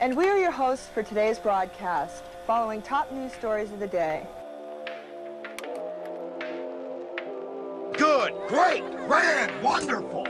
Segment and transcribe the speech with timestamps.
[0.00, 4.26] And we are your hosts for today's broadcast, following top news stories of the day.
[7.98, 10.26] Good, great, grand, wonderful.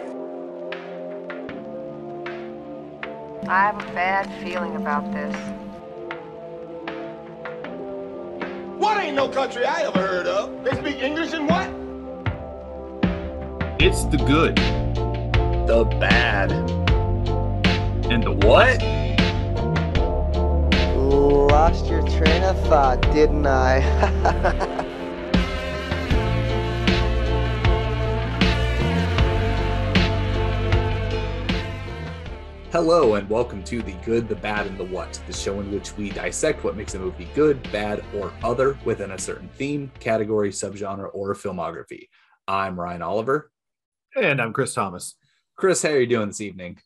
[3.47, 5.37] I have a bad feeling about this.
[8.77, 10.65] What ain't no country I ever heard of?
[10.65, 11.71] They speak English and what?
[13.80, 14.57] It's the good,
[15.69, 16.51] the bad,
[18.11, 19.09] and the what?
[21.51, 23.81] Lost your train of thought, didn't I?
[32.71, 35.97] Hello, and welcome to The Good, the Bad, and the What, the show in which
[35.97, 40.51] we dissect what makes a movie good, bad, or other within a certain theme, category,
[40.51, 42.07] subgenre, or filmography.
[42.47, 43.51] I'm Ryan Oliver.
[44.15, 45.17] And I'm Chris Thomas.
[45.57, 46.79] Chris, how are you doing this evening?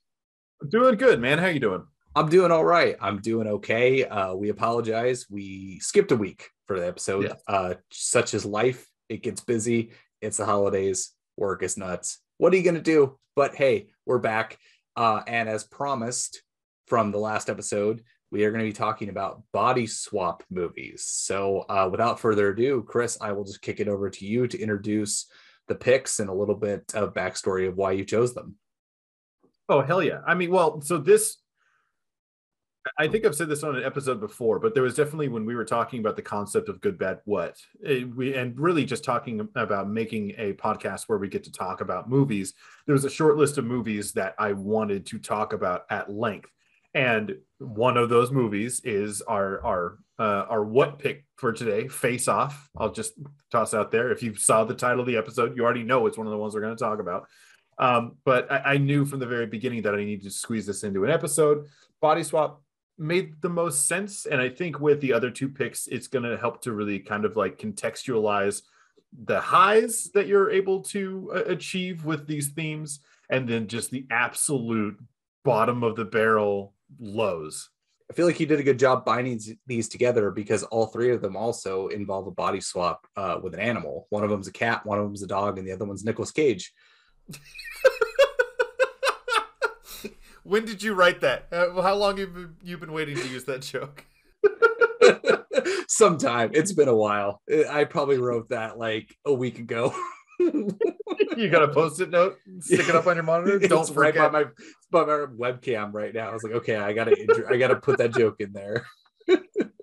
[0.66, 1.38] Doing good, man.
[1.38, 1.84] How are you doing?
[2.16, 2.96] I'm doing all right.
[3.00, 4.04] I'm doing okay.
[4.04, 5.26] Uh, we apologize.
[5.28, 7.24] We skipped a week for the episode.
[7.24, 7.34] Yeah.
[7.48, 9.90] Uh, such as life, it gets busy.
[10.20, 11.10] It's the holidays.
[11.36, 12.20] Work is nuts.
[12.38, 13.18] What are you going to do?
[13.34, 14.58] But hey, we're back.
[14.96, 16.42] Uh, and as promised
[16.86, 21.04] from the last episode, we are going to be talking about body swap movies.
[21.06, 24.58] So uh, without further ado, Chris, I will just kick it over to you to
[24.58, 25.26] introduce
[25.66, 28.54] the picks and a little bit of backstory of why you chose them.
[29.68, 30.20] Oh hell yeah!
[30.26, 31.38] I mean, well, so this,
[32.98, 35.54] I think I've said this on an episode before, but there was definitely when we
[35.54, 39.48] were talking about the concept of good, bad, what, eh, we and really just talking
[39.56, 42.52] about making a podcast where we get to talk about movies.
[42.86, 46.50] There was a short list of movies that I wanted to talk about at length,
[46.92, 52.28] and one of those movies is our our uh, our what pick for today, Face
[52.28, 52.68] Off.
[52.76, 53.14] I'll just
[53.50, 54.12] toss out there.
[54.12, 56.38] If you saw the title of the episode, you already know it's one of the
[56.38, 57.26] ones we're going to talk about.
[57.78, 60.84] Um, but I, I knew from the very beginning that I needed to squeeze this
[60.84, 61.66] into an episode.
[62.00, 62.62] Body Swap
[62.98, 66.36] made the most sense, and I think with the other two picks, it's going to
[66.36, 68.62] help to really kind of like contextualize
[69.24, 73.00] the highs that you're able to uh, achieve with these themes,
[73.30, 74.98] and then just the absolute
[75.44, 77.70] bottom of the barrel lows.
[78.10, 81.22] I feel like you did a good job binding these together because all three of
[81.22, 84.06] them also involve a body swap uh, with an animal.
[84.10, 86.30] One of them's a cat, one of them's a dog, and the other one's Nicolas
[86.30, 86.72] Cage.
[90.44, 91.48] when did you write that?
[91.50, 92.30] Uh, how long have
[92.62, 94.04] you been waiting to use that joke?
[95.88, 96.50] Sometime.
[96.54, 97.40] It's been a while.
[97.70, 99.94] I probably wrote that like a week ago.
[100.38, 103.58] you got a post-it note, stick it up on your monitor.
[103.58, 104.44] Don't it's right by my,
[104.90, 106.30] by my webcam right now.
[106.30, 108.86] I was like, okay, I gotta I gotta put that joke in there.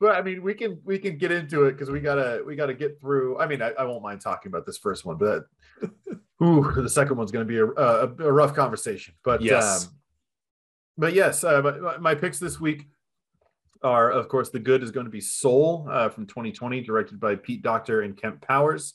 [0.00, 2.74] but I mean, we can we can get into it because we gotta we gotta
[2.74, 3.38] get through.
[3.38, 5.46] I mean, I, I, won't mind talking about this first one, but
[6.42, 9.14] ooh, the second one's gonna be a, a, a rough conversation.
[9.24, 9.92] But yes, um,
[10.96, 12.86] but yes, uh, my, my picks this week
[13.82, 17.36] are, of course, the good is going to be Soul uh, from 2020, directed by
[17.36, 18.94] Pete Docter and Kemp Powers.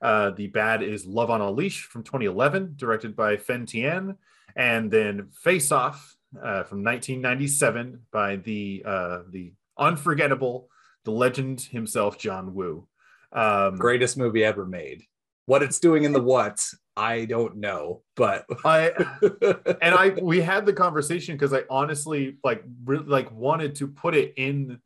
[0.00, 4.16] Uh, the bad is Love on a Leash from 2011, directed by Fen Tian.
[4.56, 10.68] And then Face Off uh, from 1997 by the uh, the unforgettable,
[11.04, 12.86] the legend himself, John Woo.
[13.32, 15.02] Um, Greatest movie ever made.
[15.46, 16.64] What it's doing in the what,
[16.96, 18.92] I don't know, but I
[19.82, 24.14] and I we had the conversation because I honestly like really like wanted to put
[24.14, 24.80] it in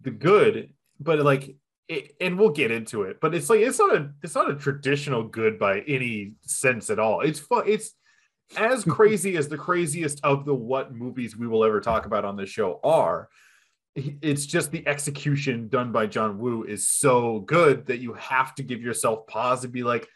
[0.00, 1.56] the good, but like
[1.88, 3.20] it, and we'll get into it.
[3.20, 6.98] But it's like it's not a it's not a traditional good by any sense at
[6.98, 7.20] all.
[7.20, 7.64] It's fun.
[7.66, 7.94] It's
[8.56, 12.36] as crazy as the craziest of the what movies we will ever talk about on
[12.36, 13.28] this show are.
[13.96, 18.64] It's just the execution done by John Woo is so good that you have to
[18.64, 20.08] give yourself pause and be like,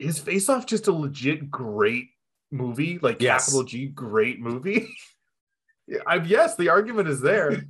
[0.00, 2.08] is Face Off just a legit great
[2.50, 2.98] movie?
[3.00, 3.44] Like yes.
[3.44, 4.88] capital G, great movie.
[6.06, 7.64] I, yes, the argument is there.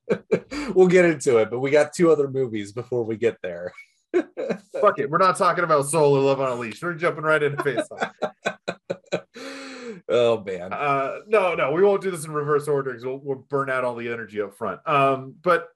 [0.74, 3.72] we'll get into it, but we got two other movies before we get there.
[4.12, 6.82] Fuck it, we're not talking about Soul or Love on a Leash.
[6.82, 8.12] We're jumping right into Face Off.
[10.12, 10.72] oh man.
[10.72, 13.84] Uh, no, no, we won't do this in reverse order because we'll, we'll burn out
[13.84, 14.80] all the energy up front.
[14.86, 15.68] Um, but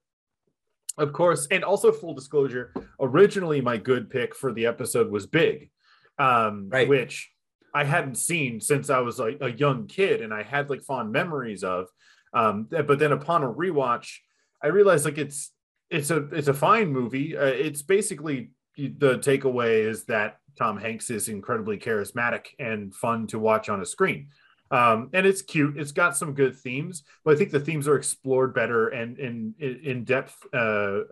[0.99, 5.71] of course, and also full disclosure, originally my good pick for the episode was Big,
[6.19, 6.89] um, right.
[6.89, 7.31] which
[7.75, 11.13] I hadn't seen since I was like a young kid, and I had like fond
[11.13, 11.89] memories of.
[12.33, 14.17] Um, but then upon a rewatch,
[14.63, 15.53] I realized like it's
[15.91, 17.37] it's a it's a fine movie.
[17.37, 23.39] Uh, it's basically the takeaway is that Tom Hanks is incredibly charismatic and fun to
[23.39, 24.29] watch on a screen.
[24.71, 25.79] Um, and it's cute.
[25.79, 29.55] It's got some good themes, but I think the themes are explored better and in
[29.61, 30.57] in depth, uh,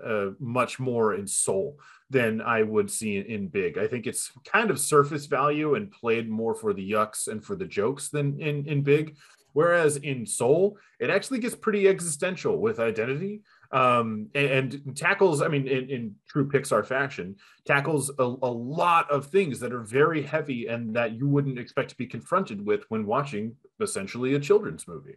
[0.04, 1.78] uh, much more in Soul
[2.10, 3.78] than I would see in Big.
[3.78, 7.54] I think it's kind of surface value and played more for the yucks and for
[7.54, 9.16] the jokes than in in Big.
[9.52, 13.42] Whereas in Soul, it actually gets pretty existential with identity
[13.74, 17.34] um, and, and, tackles, I mean, in, in, true Pixar fashion,
[17.66, 21.90] tackles a, a, lot of things that are very heavy and that you wouldn't expect
[21.90, 25.16] to be confronted with when watching essentially a children's movie.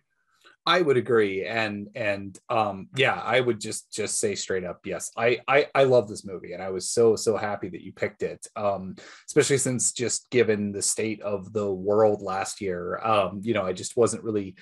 [0.65, 5.11] I would agree, and and um, yeah, I would just just say straight up, yes,
[5.15, 8.21] I, I I love this movie, and I was so so happy that you picked
[8.21, 8.95] it, um,
[9.27, 13.71] especially since just given the state of the world last year, um, you know, I
[13.71, 14.55] just wasn't really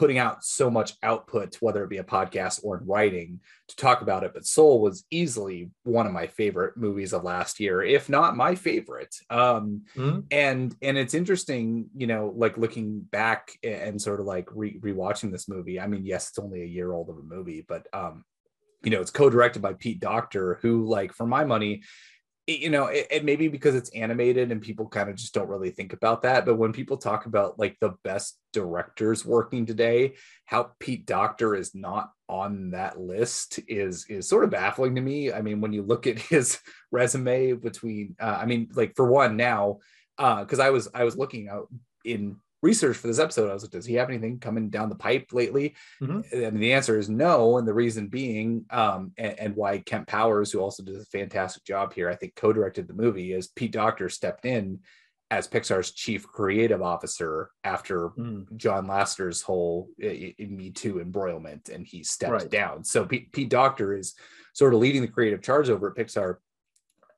[0.00, 3.38] putting out so much output, whether it be a podcast or in writing,
[3.68, 4.32] to talk about it.
[4.32, 8.54] But Soul was easily one of my favorite movies of last year, if not my
[8.54, 9.14] favorite.
[9.28, 10.20] Um, mm-hmm.
[10.30, 15.30] And and it's interesting, you know, like looking back and sort of like re- rewatching
[15.30, 15.78] this movie.
[15.78, 18.24] I mean, yes, it's only a year old of a movie, but um,
[18.82, 21.82] you know, it's co-directed by Pete Docter, who, like, for my money,
[22.46, 25.70] you know, it, it maybe because it's animated and people kind of just don't really
[25.70, 26.44] think about that.
[26.44, 30.14] But when people talk about like the best directors working today,
[30.46, 35.32] how Pete Docter is not on that list is is sort of baffling to me.
[35.32, 36.58] I mean, when you look at his
[36.90, 39.78] resume between, uh, I mean, like for one now,
[40.16, 41.68] because uh, I was I was looking out
[42.04, 44.94] in research for this episode, I was like, does he have anything coming down the
[44.94, 45.74] pipe lately?
[46.02, 46.44] Mm-hmm.
[46.44, 47.58] And the answer is no.
[47.58, 51.64] And the reason being, um, and, and, why Kemp Powers, who also does a fantastic
[51.64, 54.80] job here, I think co-directed the movie, is Pete Docter stepped in
[55.30, 58.56] as Pixar's chief creative officer after mm.
[58.56, 62.50] John Lasseter's whole Me Too embroilment, and he stepped right.
[62.50, 62.84] down.
[62.84, 64.14] So Pete, Pete Docter is
[64.54, 66.36] sort of leading the creative charge over at Pixar.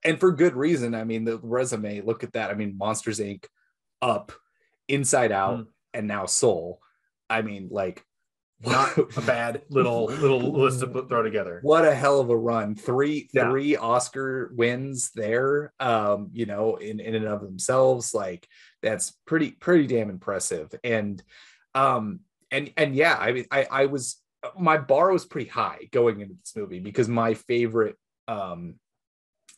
[0.04, 0.94] And for good reason.
[0.94, 2.50] I mean, the resume, look at that.
[2.50, 3.46] I mean, Monsters Inc.
[4.02, 4.32] up
[4.92, 5.66] Inside Out, mm.
[5.94, 6.80] and now Soul.
[7.28, 8.04] I mean, like
[8.64, 11.58] not a bad little little list to put, throw together.
[11.62, 12.76] What a hell of a run!
[12.76, 13.50] Three yeah.
[13.50, 15.72] three Oscar wins there.
[15.80, 18.46] Um, you know, in in and of themselves, like
[18.82, 20.72] that's pretty pretty damn impressive.
[20.84, 21.20] And
[21.74, 22.20] um,
[22.52, 24.20] and and yeah, I mean, I I was
[24.58, 27.96] my bar was pretty high going into this movie because my favorite
[28.28, 28.74] um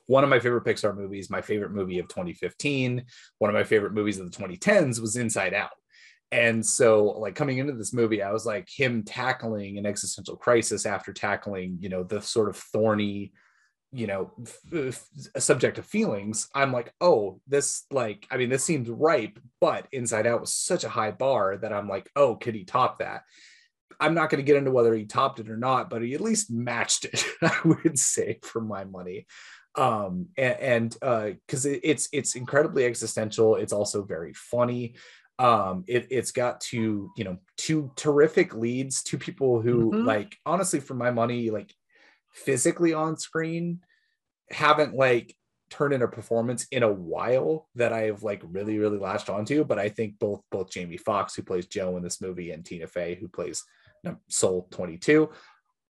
[0.07, 3.05] one of my favorite Pixar movies, my favorite movie of 2015,
[3.39, 5.71] one of my favorite movies of the 2010s was Inside Out.
[6.31, 10.85] And so, like coming into this movie, I was like him tackling an existential crisis
[10.85, 13.33] after tackling, you know, the sort of thorny,
[13.93, 16.49] you know, f- f- subject of feelings.
[16.55, 20.83] I'm like, oh, this, like, I mean, this seems ripe, but Inside Out was such
[20.83, 23.23] a high bar that I'm like, oh, could he top that?
[24.01, 26.21] I'm not going to get into whether he topped it or not, but he at
[26.21, 29.27] least matched it, I would say, for my money
[29.77, 34.95] um and, and uh because it, it's it's incredibly existential it's also very funny
[35.39, 40.07] um it, it's got two you know two terrific leads two people who mm-hmm.
[40.07, 41.75] like honestly for my money like
[42.33, 43.81] physically on screen
[44.51, 45.35] haven't like
[45.71, 49.65] turned in a performance in a while that I have like really really latched onto.
[49.65, 52.87] But I think both both Jamie Foxx who plays Joe in this movie, and Tina
[52.87, 53.65] Fey, who plays
[54.29, 55.31] Soul Twenty Two,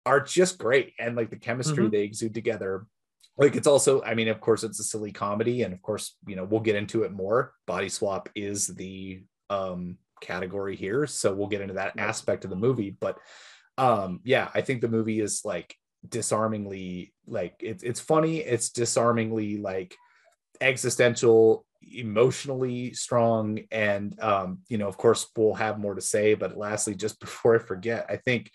[0.05, 1.91] are just great, and like the chemistry mm-hmm.
[1.91, 2.85] they exude together
[3.37, 6.35] like it's also i mean of course it's a silly comedy and of course you
[6.35, 7.53] know we'll get into it more.
[7.65, 12.55] Body swap is the um category here so we'll get into that aspect of the
[12.55, 13.17] movie but
[13.77, 15.75] um yeah i think the movie is like
[16.07, 19.95] disarmingly like it's it's funny it's disarmingly like
[20.61, 26.57] existential emotionally strong and um you know of course we'll have more to say but
[26.57, 28.49] lastly just before i forget i think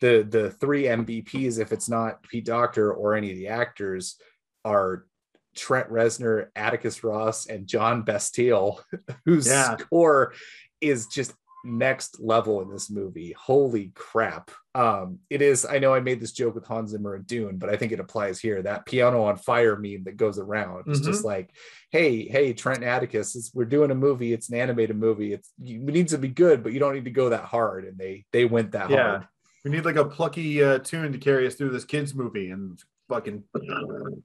[0.00, 4.16] the the three MVPs, if it's not Pete Docter or any of the actors,
[4.64, 5.06] are
[5.54, 8.82] Trent Reznor, Atticus Ross, and Jon Batiste,
[9.24, 9.76] whose yeah.
[9.76, 10.34] score
[10.80, 13.34] is just next level in this movie.
[13.38, 14.50] Holy crap.
[14.74, 17.68] Um, it is, I know I made this joke with Hans Zimmer and Dune, but
[17.68, 18.62] I think it applies here.
[18.62, 20.84] That piano on fire meme that goes around.
[20.86, 21.10] It's mm-hmm.
[21.10, 21.50] just like,
[21.90, 25.34] hey, hey, Trent and Atticus, we're doing a movie, it's an animated movie.
[25.34, 27.84] It's you need to be good, but you don't need to go that hard.
[27.84, 28.96] And they they went that yeah.
[29.02, 29.26] hard
[29.64, 32.82] we need like a plucky uh, tune to carry us through this kids movie and
[33.08, 33.44] fucking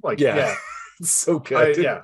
[0.03, 0.55] like yeah, yeah.
[1.01, 1.77] so good.
[1.77, 2.01] I, yeah.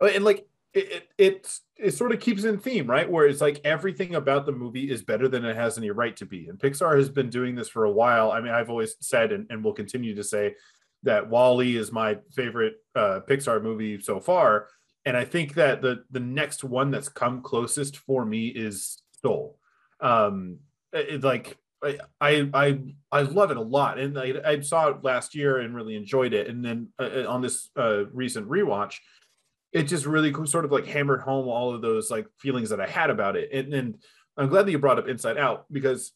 [0.00, 3.10] Uh, and like it, it, it it sort of keeps in theme right?
[3.10, 6.26] Where it's like everything about the movie is better than it has any right to
[6.26, 6.48] be.
[6.48, 8.30] And pixar has been doing this for a while.
[8.32, 10.54] I mean i've always said and, and will continue to say
[11.02, 14.68] that WALL-E is my favorite uh, pixar movie so far.
[15.04, 19.58] And i think that the the next one that's come closest for me is soul.
[20.00, 20.58] Um
[20.92, 21.98] it, like I
[22.54, 22.78] I
[23.12, 26.32] I love it a lot, and I, I saw it last year and really enjoyed
[26.32, 26.48] it.
[26.48, 28.96] And then uh, uh on this uh, recent rewatch,
[29.72, 32.86] it just really sort of like hammered home all of those like feelings that I
[32.86, 33.50] had about it.
[33.52, 33.96] And, and
[34.36, 36.12] I'm glad that you brought up Inside Out because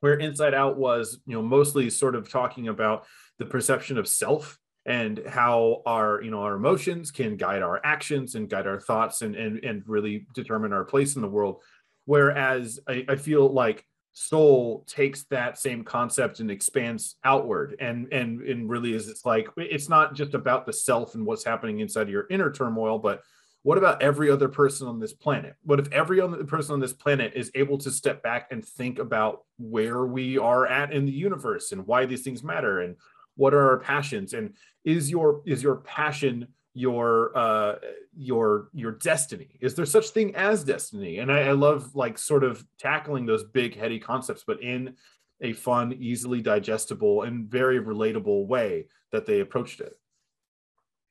[0.00, 3.06] where Inside Out was, you know, mostly sort of talking about
[3.38, 8.34] the perception of self and how our you know our emotions can guide our actions
[8.34, 11.62] and guide our thoughts and and and really determine our place in the world
[12.04, 17.76] whereas I, I feel like soul takes that same concept and expands outward.
[17.80, 21.44] And and and really is it's like it's not just about the self and what's
[21.44, 23.22] happening inside of your inner turmoil but
[23.64, 25.54] what about every other person on this planet?
[25.62, 28.98] What if every other person on this planet is able to step back and think
[28.98, 32.96] about where we are at in the universe and why these things matter and
[33.36, 34.34] what are our passions?
[34.34, 34.54] And
[34.84, 37.76] is your is your passion your uh
[38.16, 39.58] your your destiny.
[39.60, 41.18] Is there such thing as destiny?
[41.18, 44.94] And I, I love like sort of tackling those big heady concepts but in
[45.40, 49.98] a fun easily digestible and very relatable way that they approached it.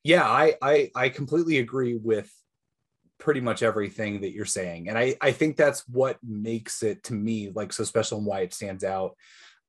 [0.02, 2.32] Yeah i i, I completely agree with
[3.18, 4.88] pretty much everything that you're saying.
[4.88, 8.40] And i i think that's what makes it to me like so special and why
[8.40, 9.16] it stands out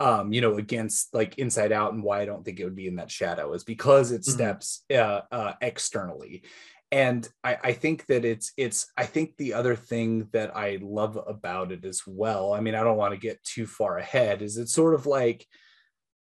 [0.04, 2.88] um, you know, against like Inside Out and why I don't think it would be
[2.88, 4.32] in that shadow is because it mm-hmm.
[4.32, 6.44] steps uh, uh, externally.
[6.92, 11.18] And I, I think that it's it's I think the other thing that I love
[11.26, 12.52] about it as well.
[12.54, 14.42] I mean, I don't want to get too far ahead.
[14.42, 15.48] Is it's sort of like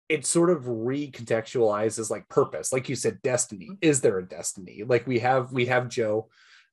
[0.08, 3.78] it sort of recontextualizes like purpose like you said destiny mm-hmm.
[3.80, 6.28] is there a destiny like we have we have joe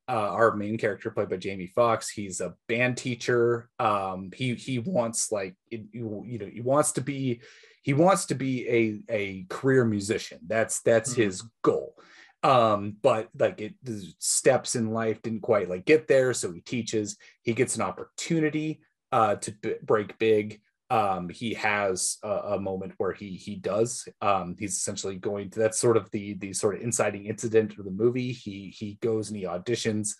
[0.08, 2.10] uh, our main character played by Jamie Foxx.
[2.10, 3.70] He's a band teacher.
[3.80, 7.42] Um, he he wants like you, you know he wants to be
[7.82, 10.40] he wants to be a a career musician.
[10.48, 11.22] That's that's mm-hmm.
[11.22, 11.96] his goal.
[12.44, 16.60] Um, but like it the steps in life didn't quite like get there, so he
[16.60, 17.18] teaches.
[17.42, 18.82] He gets an opportunity
[19.14, 20.60] uh, to b- break big
[20.94, 24.08] um, he has a, a, moment where he he does.
[24.22, 27.86] Um, he's essentially going to that's sort of the the sort of inciting incident of
[27.86, 28.32] the movie.
[28.32, 30.12] He he goes and he auditions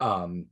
[0.00, 0.44] um,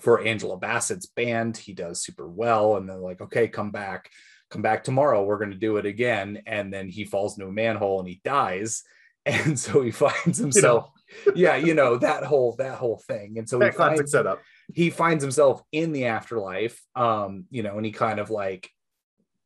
[0.00, 1.56] for Angela Bassett's band.
[1.56, 4.10] He does super well, and they're like, okay, come back,
[4.50, 5.22] come back tomorrow.
[5.22, 6.42] We're going to do it again.
[6.44, 8.82] And then he falls into a manhole and he dies.
[9.24, 10.90] And so he finds himself,
[11.26, 11.32] you know.
[11.36, 13.38] yeah, you know that whole that whole thing.
[13.38, 14.40] And so that he finds, setup.
[14.74, 18.68] He finds himself in the afterlife, um, you know, and he kind of like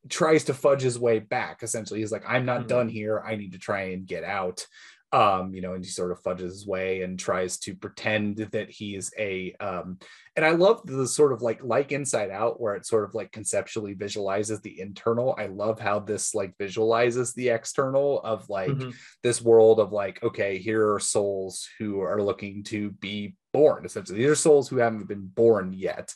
[0.09, 2.69] tries to fudge his way back essentially he's like i'm not mm-hmm.
[2.69, 4.67] done here i need to try and get out
[5.13, 8.69] um you know and he sort of fudges his way and tries to pretend that
[8.69, 9.99] he's a um
[10.35, 13.31] and i love the sort of like like inside out where it sort of like
[13.31, 18.91] conceptually visualizes the internal i love how this like visualizes the external of like mm-hmm.
[19.23, 24.19] this world of like okay here are souls who are looking to be born essentially
[24.19, 26.13] these are souls who haven't been born yet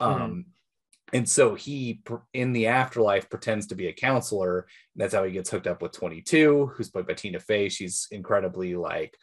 [0.00, 0.40] mm-hmm.
[1.12, 2.00] And so he
[2.32, 4.60] in the afterlife pretends to be a counselor.
[4.60, 7.68] And that's how he gets hooked up with 22 who's played by tina fey.
[7.68, 9.14] She's incredibly like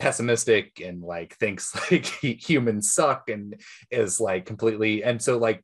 [0.00, 3.60] pessimistic and like thinks like humans suck and
[3.90, 5.62] is like completely and so like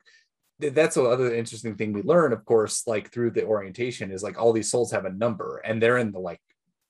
[0.59, 4.39] that's the other interesting thing we learn of course like through the orientation is like
[4.39, 6.41] all these souls have a number and they're in the like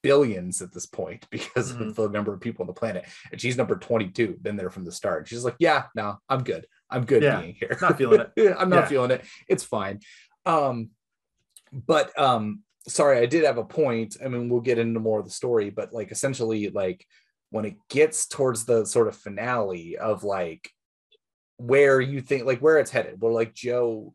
[0.02, 1.84] billions at this point because mm-hmm.
[1.84, 3.04] of the number of people on the planet.
[3.30, 5.28] And she's number 22 been there from the start.
[5.28, 7.76] She's like yeah no i'm good I'm good yeah, being here.
[7.80, 8.56] Not feeling it.
[8.58, 8.86] I'm not yeah.
[8.86, 9.24] feeling it.
[9.48, 10.00] It's fine.
[10.44, 10.90] Um,
[11.72, 14.16] but um, sorry, I did have a point.
[14.24, 17.06] I mean, we'll get into more of the story, but like essentially, like
[17.50, 20.70] when it gets towards the sort of finale of like
[21.58, 24.12] where you think like where it's headed, where like Joe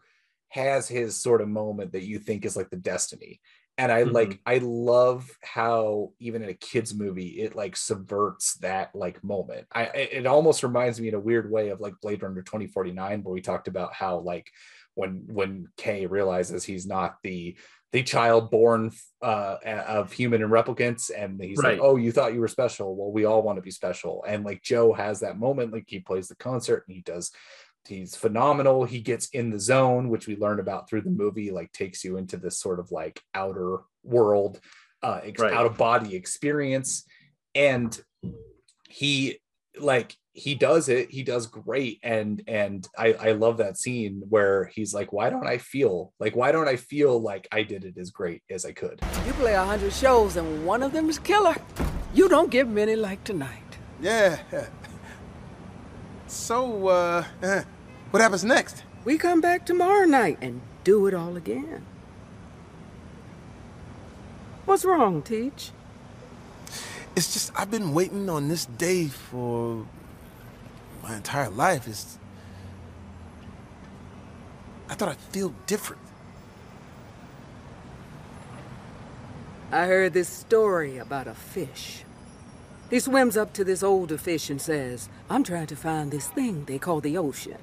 [0.50, 3.40] has his sort of moment that you think is like the destiny
[3.82, 4.14] and i mm-hmm.
[4.14, 9.66] like i love how even in a kids movie it like subverts that like moment
[9.74, 13.34] i it almost reminds me in a weird way of like blade runner 2049 where
[13.34, 14.52] we talked about how like
[14.94, 17.58] when when kay realizes he's not the
[17.92, 18.90] the child born
[19.22, 21.74] uh, of human and replicants and he's right.
[21.74, 24.46] like oh you thought you were special well we all want to be special and
[24.46, 27.32] like joe has that moment like he plays the concert and he does
[27.88, 28.86] he's phenomenal.
[28.86, 32.18] He gets in the zone which we learn about through the movie like takes you
[32.18, 34.60] into this sort of like outer world
[35.04, 35.54] uh ex- right.
[35.54, 37.06] out of body experience.
[37.56, 38.00] And
[38.88, 39.40] he
[39.80, 42.00] like he does it he does great.
[42.04, 46.36] And and i i love that scene where he's like why don't i feel like
[46.36, 49.02] why don't i feel like i did it as great as i could?
[49.26, 51.56] You play a hundred shows and one of them is killer.
[52.14, 53.78] You don't get many like tonight.
[54.02, 54.40] Yeah
[56.32, 57.24] so, uh,
[58.12, 58.84] what happens next?
[59.04, 61.86] We come back tomorrow night and do it all again.
[64.66, 65.72] What's wrong, Teach?
[67.16, 69.86] It's just I've been waiting on this day for
[71.04, 71.88] my entire life.
[71.88, 72.18] It's
[74.90, 76.02] I thought I'd feel different.
[79.72, 82.04] I heard this story about a fish.
[82.92, 86.66] He swims up to this older fish and says, I'm trying to find this thing
[86.66, 87.58] they call the ocean.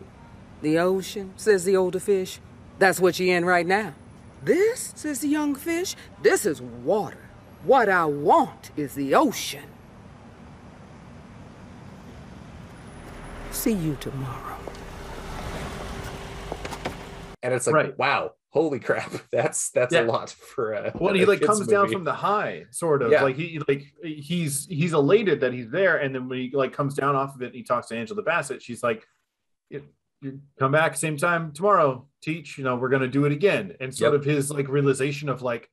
[0.62, 2.40] The ocean, says the older fish.
[2.78, 3.94] That's what you're in right now.
[4.42, 7.28] This, says the young fish, this is water.
[7.62, 9.68] What I want is the ocean.
[13.50, 14.56] See you tomorrow.
[17.42, 17.98] and it's like Right.
[17.98, 20.02] wow holy crap that's that's Yeah.
[20.02, 23.22] a lot for a When he like comes down from the high, sort of Yeah.
[23.22, 26.94] like he like he's he's elated that he's there, and then when he like comes
[26.94, 28.60] down off of it, and he talks to Angela Bassett.
[28.62, 29.06] She's like,
[29.70, 29.88] "You-
[30.20, 32.58] you "Come back same time tomorrow, teach.
[32.58, 34.20] You know we're gonna do it again." And sort Yep.
[34.20, 35.70] of his like realization of like,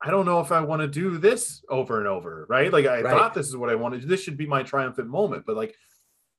[0.00, 2.72] I don't know if I want to do this over and over, right?
[2.72, 3.12] Like I Right.
[3.16, 4.02] thought this is what I wanted.
[4.08, 5.74] This should be my triumphant moment, but like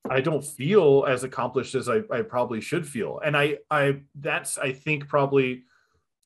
[0.10, 3.20] I don't feel as accomplished as I, I probably should feel.
[3.24, 5.66] And I I that's I think probably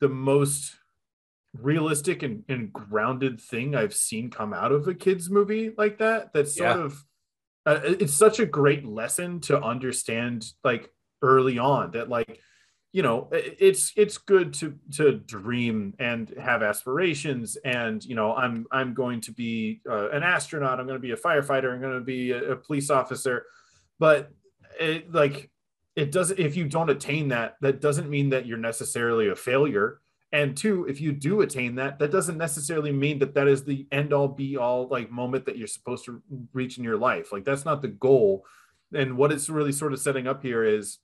[0.03, 0.75] the most
[1.53, 6.33] realistic and, and grounded thing I've seen come out of a kids movie like that.
[6.33, 6.83] That's sort Yeah.
[6.83, 7.03] of
[7.65, 10.91] uh, it's such a great lesson to understand like
[11.21, 12.41] early on that like
[12.91, 18.65] you know it's it's good to to dream and have aspirations and you know i'm
[18.73, 21.97] i'm going to be uh, an astronaut i'm going to be a firefighter i'm going
[21.97, 23.45] to be a, a police officer
[23.99, 24.29] but
[24.77, 25.49] it like
[25.95, 29.99] it doesn't if you don't attain that that doesn't mean that you're necessarily a failure.
[30.31, 33.87] And two if you do attain that that doesn't necessarily mean that that is the
[33.91, 36.21] end all be all like moment that you're supposed to
[36.53, 37.31] reach in your life.
[37.31, 38.45] Like that's not the goal.
[38.93, 40.99] And what it's really sort of setting up here is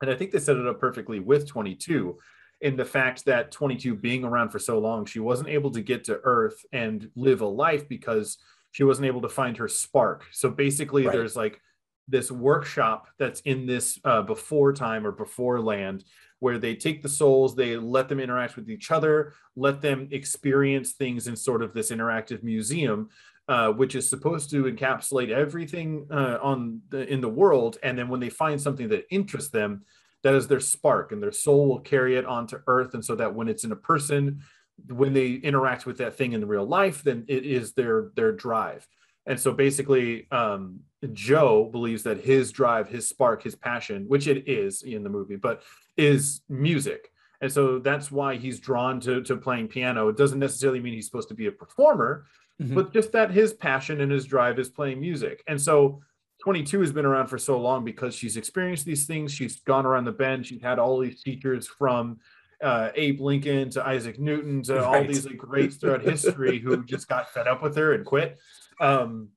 [0.00, 2.18] and i think they set it up perfectly with 22
[2.60, 6.02] in the fact that 22 being around for so long she wasn't able to get
[6.04, 8.38] to earth and live a life because
[8.72, 10.24] she wasn't able to find her spark.
[10.32, 11.12] So basically Right.
[11.12, 11.60] there's like
[12.08, 16.04] this workshop that's in this uh, before time or before land
[16.40, 20.92] where they take the souls they let them interact with each other let them experience
[20.92, 23.08] things in sort of this interactive museum
[23.48, 27.76] uh, which is supposed to encapsulate everything uh, on the, in the world.
[27.82, 29.82] And then when they find something that interests them
[30.22, 32.94] that is their spark and their soul will carry it onto earth.
[32.94, 34.42] And so that when it's in a person
[34.88, 38.86] when they interact with that thing in real life then it is their their drive
[39.26, 40.80] and so basically um,
[41.12, 45.36] joe believes that his drive his spark his passion which it is in the movie
[45.36, 45.62] but
[45.96, 47.10] is music.
[47.40, 50.06] And so that's why he's drawn to, to playing piano.
[50.08, 52.24] It doesn't necessarily mean he's supposed to be a performer
[52.60, 52.74] Mhm.
[52.76, 55.42] but just that his passion and his drive is playing music.
[55.48, 56.00] And so
[56.42, 59.32] 22 has been around for so long because she's experienced these things.
[59.32, 60.46] She's gone around the bend.
[60.46, 62.20] She's had all these teachers from
[62.62, 67.08] uh, abe lincoln to isaac newton to all these like greats throughout history who just
[67.08, 68.38] got fed up with her and quit
[68.80, 69.28] um,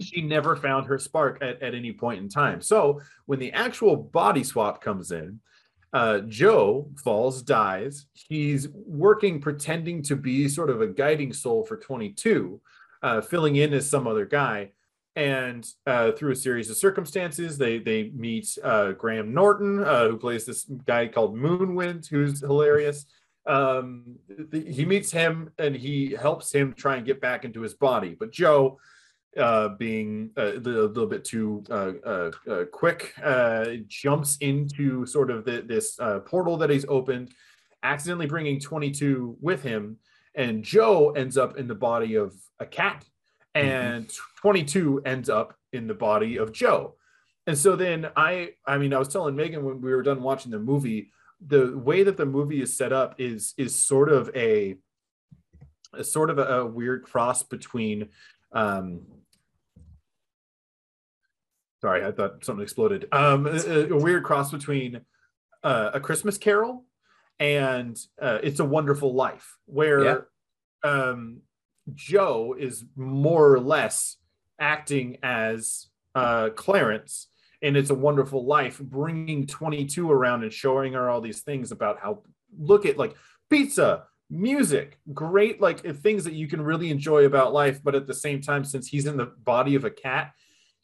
[0.00, 3.96] she never found her spark at, at any point in time so when the actual
[3.96, 5.40] body swap comes in
[5.92, 8.06] uh, Joe falls, dies.
[8.12, 12.60] He's working, pretending to be sort of a guiding soul for 22,
[13.02, 14.72] uh, filling in as some other guy.
[15.18, 20.16] And uh, through a series of circumstances, they they meet uh, Graham Norton, uh, who
[20.16, 23.04] plays this guy called Moonwind, who's hilarious.
[23.44, 24.14] Um,
[24.52, 28.14] th- he meets him and he helps him try and get back into his body.
[28.16, 28.78] But Joe,
[29.36, 35.44] uh, being a little, bit too uh, uh, uh, quick, uh, jumps into sort of
[35.44, 37.32] the, this uh, portal that he's opened,
[37.82, 39.96] accidentally bringing 22 with him,
[40.36, 43.04] and Joe ends up in the body of a cat,
[43.58, 46.94] and 22 ends up in the body of Joe.
[47.46, 50.52] And so then I, I mean, I was telling Megan when we were done watching
[50.52, 51.10] the movie,
[51.46, 54.76] the way that the movie is set up is is sort of a,
[55.94, 58.08] a sort of a, a weird cross between
[58.52, 59.02] um
[61.80, 63.06] sorry i thought something exploded.
[63.12, 65.02] Um a, a weird cross between
[65.62, 66.84] uh, a christmas carol
[67.38, 70.26] and uh, it's a wonderful life where
[70.82, 71.42] um
[71.94, 74.16] joe is more or less
[74.60, 77.28] acting as uh clarence
[77.62, 81.98] and it's a wonderful life bringing 22 around and showing her all these things about
[82.00, 82.22] how
[82.58, 83.14] look at like
[83.50, 88.14] pizza music great like things that you can really enjoy about life but at the
[88.14, 90.32] same time since he's in the body of a cat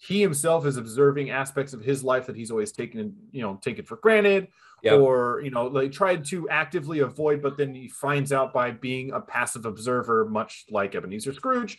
[0.04, 3.84] he himself is observing aspects of his life that he's always taken you know taken
[3.84, 4.48] for granted
[4.82, 5.00] Yep.
[5.00, 9.12] or you know like tried to actively avoid but then he finds out by being
[9.12, 11.78] a passive observer much like ebenezer scrooge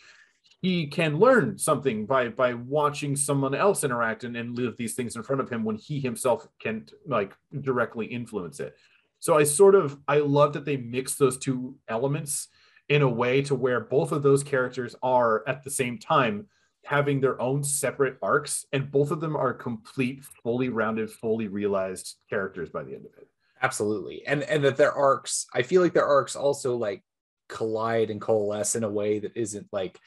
[0.63, 5.15] he can learn something by by watching someone else interact and, and live these things
[5.15, 8.75] in front of him when he himself can like directly influence it
[9.19, 12.47] so i sort of i love that they mix those two elements
[12.89, 16.47] in a way to where both of those characters are at the same time
[16.85, 22.15] having their own separate arcs and both of them are complete fully rounded fully realized
[22.29, 23.27] characters by the end of it
[23.61, 27.03] absolutely and and that their arcs i feel like their arcs also like
[27.49, 29.99] collide and coalesce in a way that isn't like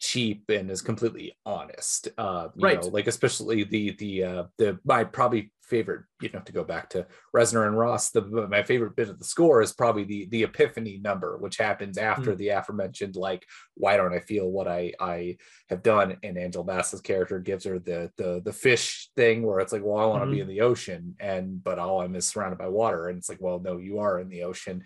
[0.00, 2.08] cheap and is completely honest.
[2.16, 2.82] Uh, you Right.
[2.82, 6.90] know, like especially the the uh, the my probably favorite, you know, to go back
[6.90, 10.42] to Reznor and Ross, the my favorite bit of the score is probably the the
[10.44, 12.36] epiphany number, which happens after hmm.
[12.38, 15.36] the aforementioned like, why don't I feel what I I
[15.68, 16.16] have done?
[16.22, 19.98] And Angel Bass's character gives her the the the fish thing where it's like, well,
[19.98, 20.42] I want to be mm-hmm.
[20.42, 23.60] in the ocean, and but all I'm is surrounded by water, and it's like, well,
[23.60, 24.84] no, you are in the ocean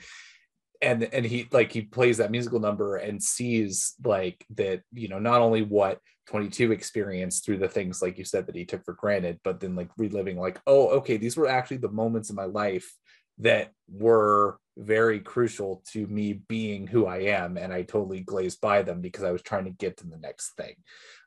[0.82, 5.18] and and he like he plays that musical number and sees like that you know
[5.18, 8.94] not only what 22 experienced through the things like you said that he took for
[8.94, 12.44] granted but then like reliving like oh okay these were actually the moments in my
[12.44, 12.92] life
[13.38, 18.82] that were very crucial to me being who I am and I totally glazed by
[18.82, 20.74] them because I was trying to get to the next thing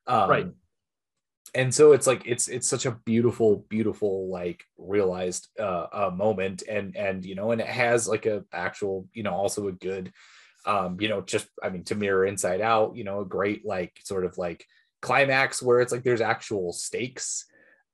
[0.08, 0.48] um, Right.
[1.54, 6.64] And so it's like it's it's such a beautiful beautiful like realized uh, uh moment
[6.68, 10.12] and and you know and it has like a actual you know also a good
[10.66, 14.00] um you know just i mean to mirror inside out you know a great like
[14.04, 14.66] sort of like
[15.02, 17.46] climax where it's like there's actual stakes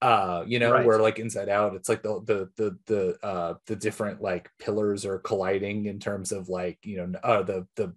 [0.01, 0.85] uh you know Right.
[0.85, 5.05] where like inside out it's like the the the the uh the different like pillars
[5.05, 7.93] are colliding in terms of like you know uh the the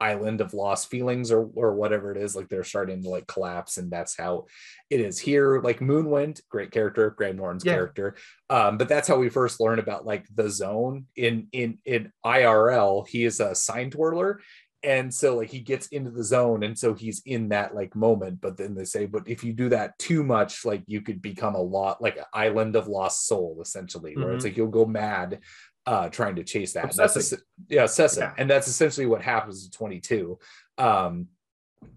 [0.00, 3.76] island of lost feelings or or whatever it is like they're starting to like collapse
[3.76, 4.46] and that's how
[4.88, 7.74] it is here like moonwind great character graham norton's Yeah.
[7.74, 8.16] character
[8.48, 13.06] um but that's how we first learn about like the zone in in in irl
[13.06, 14.40] he is a sign twirler
[14.82, 18.40] and so like he gets into the zone and so he's in that like moment
[18.40, 21.54] but then they say but if you do that too much like you could become
[21.54, 24.48] a lot like an island of lost soul essentially where it's Mhm.
[24.48, 25.40] like you'll go mad
[25.86, 28.34] uh trying to chase that that's es- yeah obsessive Yeah.
[28.36, 30.38] and that's essentially what happens in 22
[30.78, 31.28] um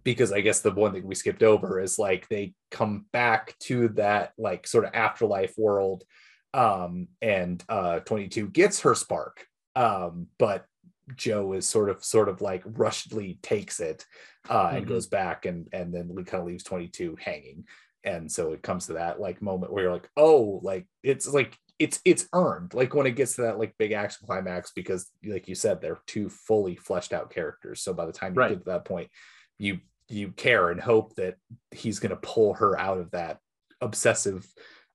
[0.04, 3.90] because i guess the one thing we skipped over is like they come back to
[3.90, 6.04] that like sort of afterlife world
[6.54, 10.66] um and uh 22 gets her spark um but
[11.16, 14.06] joe is sort of sort of like rushedly takes it
[14.50, 14.90] uh and Mhm.
[14.90, 17.66] goes back and and then kind of leaves 22 hanging
[18.06, 21.58] and so it comes to that like moment where you're like oh like it's like
[21.80, 25.48] it's it's earned like when it gets to that like big action climax because like
[25.48, 28.50] you said they're two fully fleshed out characters so by the time you Right.
[28.50, 29.10] get to that point
[29.58, 31.36] you you care and hope that
[31.72, 33.40] he's going to pull her out of that
[33.82, 34.46] obsessive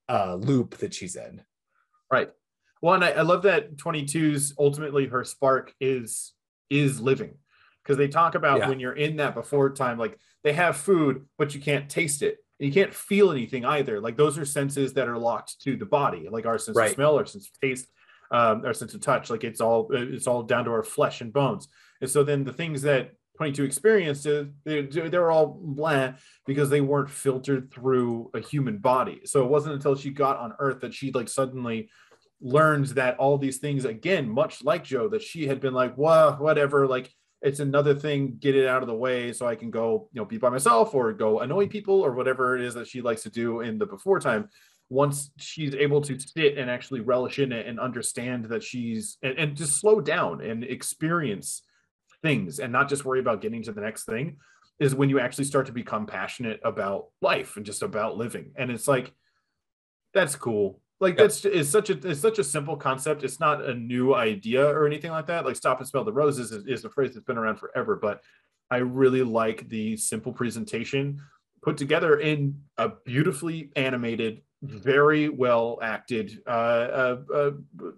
[0.08, 1.42] uh loop that she's in
[2.10, 2.30] Right.
[2.80, 6.32] Well, and I, I love that 22's ultimately her spark is
[6.70, 7.34] is living
[7.82, 8.68] because they talk about Yeah.
[8.68, 12.38] when you're in that before time, like they have food, but you can't taste it.
[12.60, 14.00] And you can't feel anything either.
[14.00, 16.90] Like those are senses that are locked to the body, like our sense Right.
[16.90, 17.86] of smell, our sense of taste,
[18.30, 19.30] um, our sense of touch.
[19.30, 21.68] Like it's all it's all down to our flesh and bones.
[22.00, 26.80] And so then the things that 22 experienced, uh, they, they're all blah because they
[26.80, 29.20] weren't filtered through a human body.
[29.24, 31.88] So it wasn't until she got on Earth that she like suddenly
[32.40, 36.32] learns that all these things again, much like Joe, that she had been like, well,
[36.34, 40.08] whatever, like it's another thing, get it out of the way so I can go,
[40.12, 41.70] you know, be by myself or go annoy mm-hmm.
[41.70, 44.48] people or whatever it is that she likes to do in the before time.
[44.90, 49.38] Once she's able to sit and actually relish in it and understand that she's and,
[49.38, 51.62] and just slow down and experience
[52.22, 54.36] things and not just worry about getting to the next thing
[54.80, 58.50] is when you actually start to become passionate about life and just about living.
[58.56, 59.12] And it's like
[60.14, 63.22] that's cool like that's it's such a it's such a simple concept.
[63.22, 65.44] It's not a new idea or anything like that.
[65.44, 68.22] Like stop and smell the roses is, is a phrase that's been around forever but
[68.70, 71.20] i really like the simple presentation
[71.62, 77.50] put together in a beautifully animated very well acted uh, uh, uh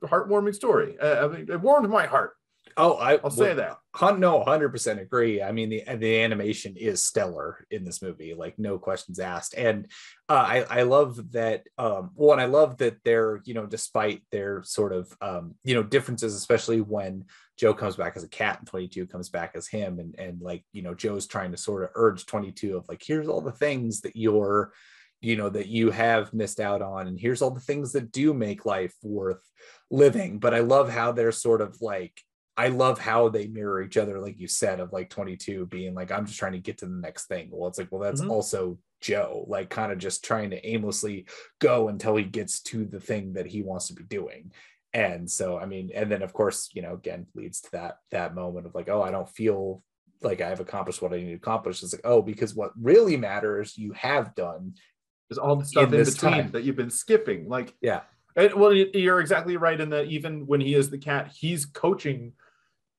[0.02, 0.98] heartwarming story.
[1.00, 2.34] Uh, I mean, it warmed my heart
[2.80, 3.76] oh i i'll say that.
[4.18, 5.42] no 100% agree.
[5.42, 9.54] I mean the the animation is stellar in this movie like no questions asked.
[9.56, 9.86] And
[10.28, 14.62] uh, i i love that um one i love that they're you know despite their
[14.62, 17.24] sort of um you know differences especially when
[17.56, 20.64] joe comes back as a cat and 22 comes back as him and and like
[20.72, 24.00] you know joe's trying to sort of urge 22 of like here's all the things
[24.00, 24.72] that you're
[25.20, 28.32] you know that you have missed out on and here's all the things that do
[28.32, 29.42] make life worth
[29.90, 30.38] living.
[30.38, 32.22] But i love how they're sort of like
[32.56, 36.10] I love how they mirror each other, like you said, of like 22 being like,
[36.12, 37.48] I'm just trying to get to the next thing.
[37.50, 38.30] Well, it's like, well, that's Mhm.
[38.30, 41.26] also Joe, like kind of just trying to aimlessly
[41.58, 44.52] go until he gets to the thing that he wants to be doing.
[44.92, 48.34] And so, I mean, and then of course, you know, again, leads to that that
[48.34, 49.82] moment of like, oh, I don't feel
[50.20, 51.82] like I've accomplished what I need to accomplish.
[51.82, 54.74] It's like, oh, because what really matters, you have done.
[55.30, 56.50] is all the stuff in in, between time.
[56.50, 57.48] that you've been skipping.
[57.48, 58.00] Like, Yeah.
[58.36, 62.32] and, well, you're exactly right in that even when he is the cat, he's coaching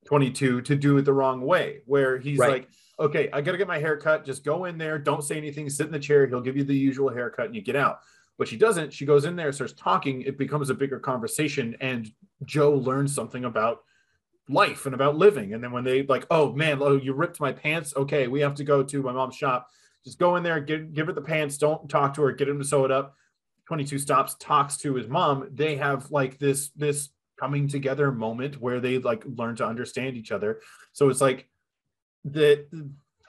[0.06, 2.52] 22 to do it the wrong way, where he's Right.
[2.52, 4.26] like, okay, I got to get my hair cut.
[4.26, 4.98] Just go in there.
[4.98, 5.70] Don't say anything.
[5.70, 6.28] Sit in the chair.
[6.28, 8.00] He'll give you the usual haircut and you get out.
[8.38, 8.92] But she doesn't.
[8.94, 10.22] She goes in there, starts talking.
[10.24, 11.76] It becomes a bigger conversation.
[11.80, 12.12] And
[12.46, 13.84] Joe learns something about
[14.50, 15.54] life and about living.
[15.54, 17.94] And then when they like, oh man, oh, you ripped my pants.
[17.96, 19.68] Okay, we have to go to my mom's shop.
[20.04, 21.58] Just go in there, give give her the pants.
[21.58, 22.32] Don't talk to her.
[22.32, 23.16] Get him to sew it up.
[23.68, 25.48] 22 stops, talks to his mom.
[25.54, 27.10] They have like this this
[27.42, 30.62] coming together moment where they like learn to understand each other.
[30.94, 31.50] So it's like
[32.26, 32.68] that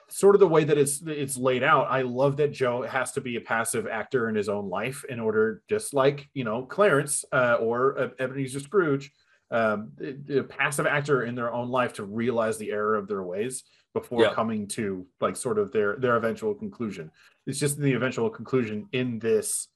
[0.09, 3.21] sort of the way that it's it's laid out i love that joe has to
[3.21, 7.25] be a passive actor in his own life in order just like you know clarence
[7.31, 9.11] uh, or uh, ebenezer scrooge
[9.49, 9.91] um,
[10.29, 14.21] a, passive actor in their own life to realize the error of their ways before
[14.21, 14.33] Yeah.
[14.33, 17.09] coming to like sort of their their eventual conclusion
[17.47, 19.69] it's just the eventual conclusion in this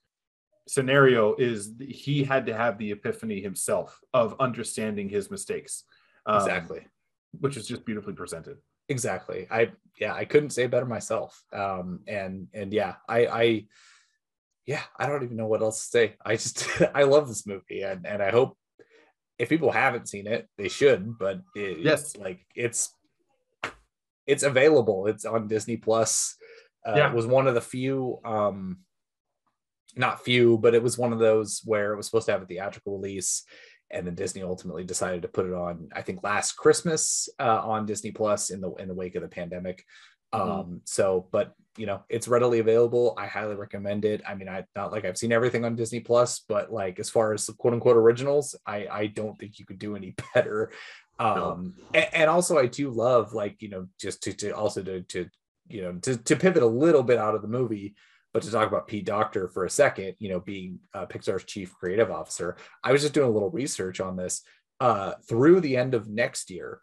[0.68, 5.84] scenario is he had to have the epiphany himself of understanding his mistakes
[6.26, 6.86] um, exactly.
[7.40, 8.58] which is just beautifully presented
[8.90, 13.66] exactly i yeah i couldn't say better myself um and and yeah i i
[14.66, 17.82] yeah i don't even know what else to say i just i love this movie
[17.82, 18.58] and and i hope
[19.40, 22.16] if people haven't seen it they should but it, Yes.
[22.18, 22.94] like it's
[24.26, 26.36] it's available it's on disney plus
[26.86, 27.10] uh, Yeah.
[27.10, 28.80] it was one of the few um
[29.98, 32.46] not few but it was one of those where it was supposed to have a
[32.46, 33.44] theatrical release
[33.90, 35.90] and then Disney ultimately decided to put it on.
[35.96, 39.30] I think last Christmas uh, on Disney Plus in the in the wake of the
[39.30, 39.86] pandemic.
[40.34, 40.40] Mhm.
[40.40, 43.14] Um, so, but you know, it's readily available.
[43.18, 44.22] I highly recommend it.
[44.28, 47.34] I mean, I not like I've seen everything on Disney Plus, but like as far
[47.34, 50.72] as the quote unquote originals, I I don't think you could do any better.
[51.20, 55.02] Um, and, and also I do love like you know just to to also to
[55.02, 55.30] to
[55.70, 57.96] you know to to pivot a little bit out of the movie.
[58.34, 61.74] But to talk about Pete Docter for a second, you know, being uh, Pixar's chief
[61.74, 64.44] creative officer, I was just doing a little research on this.
[64.80, 66.82] Uh, through the end of next year,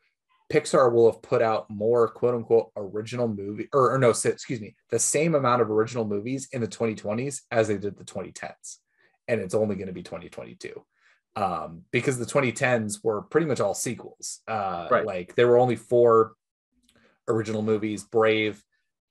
[0.52, 4.74] Pixar will have put out more quote unquote original movie, or, or no, excuse me,
[4.90, 8.78] the same amount of original movies in the 2020s as they did the 2010s.
[9.28, 10.84] And it's only going to be 2022.
[11.36, 14.40] Um, because the 2010s were pretty much all sequels.
[14.46, 15.06] Uh, Right.
[15.06, 16.34] Like there were only four
[17.26, 18.62] original movies Brave,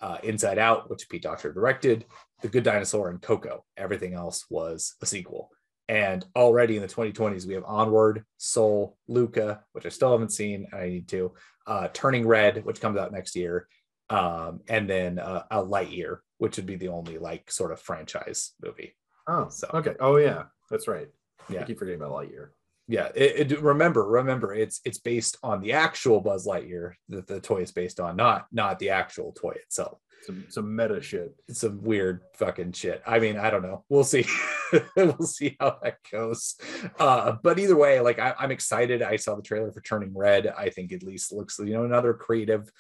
[0.04, 2.06] uh, Inside Out, which Pete Docter directed,
[2.42, 3.64] The Good Dinosaur, and Coco.
[3.78, 5.50] Everything else was a sequel.
[5.88, 10.68] And already in the 2020s, we have Onward, Soul, Luca, which I still haven't seen.
[10.72, 11.34] and I need to.
[11.66, 13.68] Uh, Turning Red, which comes out next year,
[14.10, 18.52] um, and then uh, a Lightyear, which would be the only like sort of franchise
[18.62, 18.96] movie.
[19.28, 19.96] Oh, So- okay.
[20.02, 21.08] Oh, yeah, that's right.
[21.50, 21.62] Yeah.
[21.62, 22.50] I keep forgetting about Lightyear.
[22.88, 27.40] Yeah, it, it- remember, remember, it's it's based on the actual Buzz Lightyear that the
[27.40, 30.00] toy is based on, not not the actual toy itself.
[30.24, 31.36] Some some meta shit.
[31.50, 33.02] it's some weird fucking shit.
[33.06, 33.84] I mean, I don't know.
[33.90, 34.26] We'll see.
[34.96, 36.56] we'll see how that goes.
[36.98, 39.02] Uh, but either way, like I, I'm excited.
[39.02, 40.48] I saw the trailer for Turning Red.
[40.48, 42.72] I think at least looks, you know, another creative,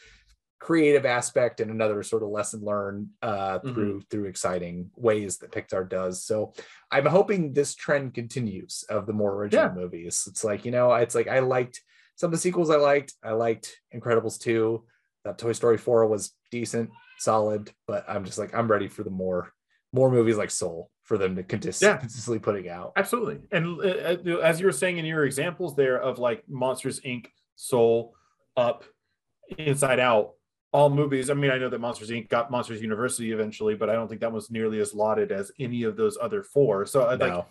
[0.63, 5.89] creative aspect and another sort of lesson learned uh, through through exciting ways that Pixar
[5.89, 6.23] does.
[6.23, 6.53] So
[6.89, 9.73] I'm hoping this trend continues of the more original Yeah.
[9.73, 10.25] movies.
[10.29, 11.81] It's like you know, it's like I liked
[12.15, 12.69] some of the sequels.
[12.69, 13.13] I liked.
[13.23, 14.85] I liked Incredibles two.
[15.25, 19.09] That Toy Story four was decent solid, but I'm just like I'm ready for the
[19.09, 19.51] more
[19.93, 21.41] more movies like Soul for them to
[21.81, 21.97] Yeah.
[21.97, 22.93] consistently putting out.
[22.95, 23.39] Absolutely.
[23.51, 27.27] And uh, uh, as you were saying in your examples there of like Monsters Inc.,
[27.55, 28.15] Soul,
[28.55, 28.85] Up,
[29.57, 30.31] Inside Out,
[30.73, 31.29] all movies.
[31.29, 32.29] I mean, I know that Monsters Inc.
[32.29, 35.83] got Monsters University eventually, but I don't think that was nearly as lauded as any
[35.83, 36.85] of those other four.
[36.85, 37.45] So I'd like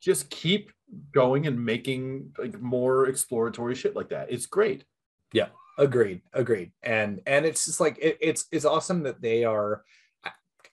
[0.00, 0.70] just keep
[1.12, 4.30] going and making like more exploratory shit like that.
[4.30, 4.84] It's great.
[5.32, 6.72] Yeah, agreed, agreed.
[6.82, 9.82] And and it's just like it, it's it's awesome that they are.
[10.24, 10.30] I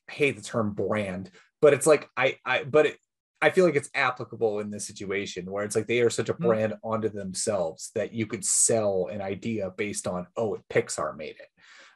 [0.09, 2.97] hate the term brand, but it's like I I but it.
[3.41, 6.33] I feel like it's applicable in this situation where it's like they are such a
[6.33, 6.45] Hmm.
[6.45, 11.47] brand onto themselves that you could sell an idea based on oh Pixar made it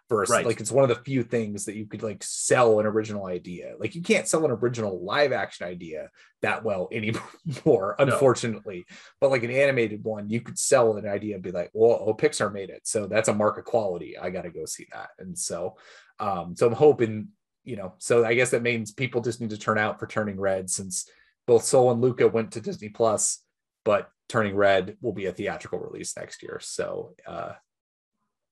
[0.10, 0.46] versus Right.
[0.46, 3.74] like it's one of the few things that you could like sell an original idea.
[3.80, 6.10] Like you can't sell an original live action idea
[6.42, 8.06] that well anymore No.
[8.06, 8.86] unfortunately.
[9.22, 12.14] But like an animated one you could sell an idea and be like well oh
[12.14, 14.18] pixar made it so that's a mark of quality.
[14.18, 15.10] I gotta go see that.
[15.20, 15.78] And so
[16.20, 17.30] um so i'm hoping
[17.64, 20.40] you know so i guess that means people just need to turn out for turning
[20.40, 21.10] red since
[21.48, 23.40] both soul and luca went to disney plus
[23.84, 26.60] but turning red will be a theatrical release next year.
[26.62, 27.54] So uh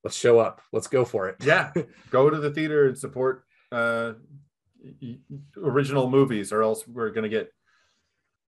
[0.03, 1.71] let's show up let's go for it Yeah.
[2.11, 4.13] Go to the theater and support uh,
[5.57, 7.51] original movies, or else we're going to get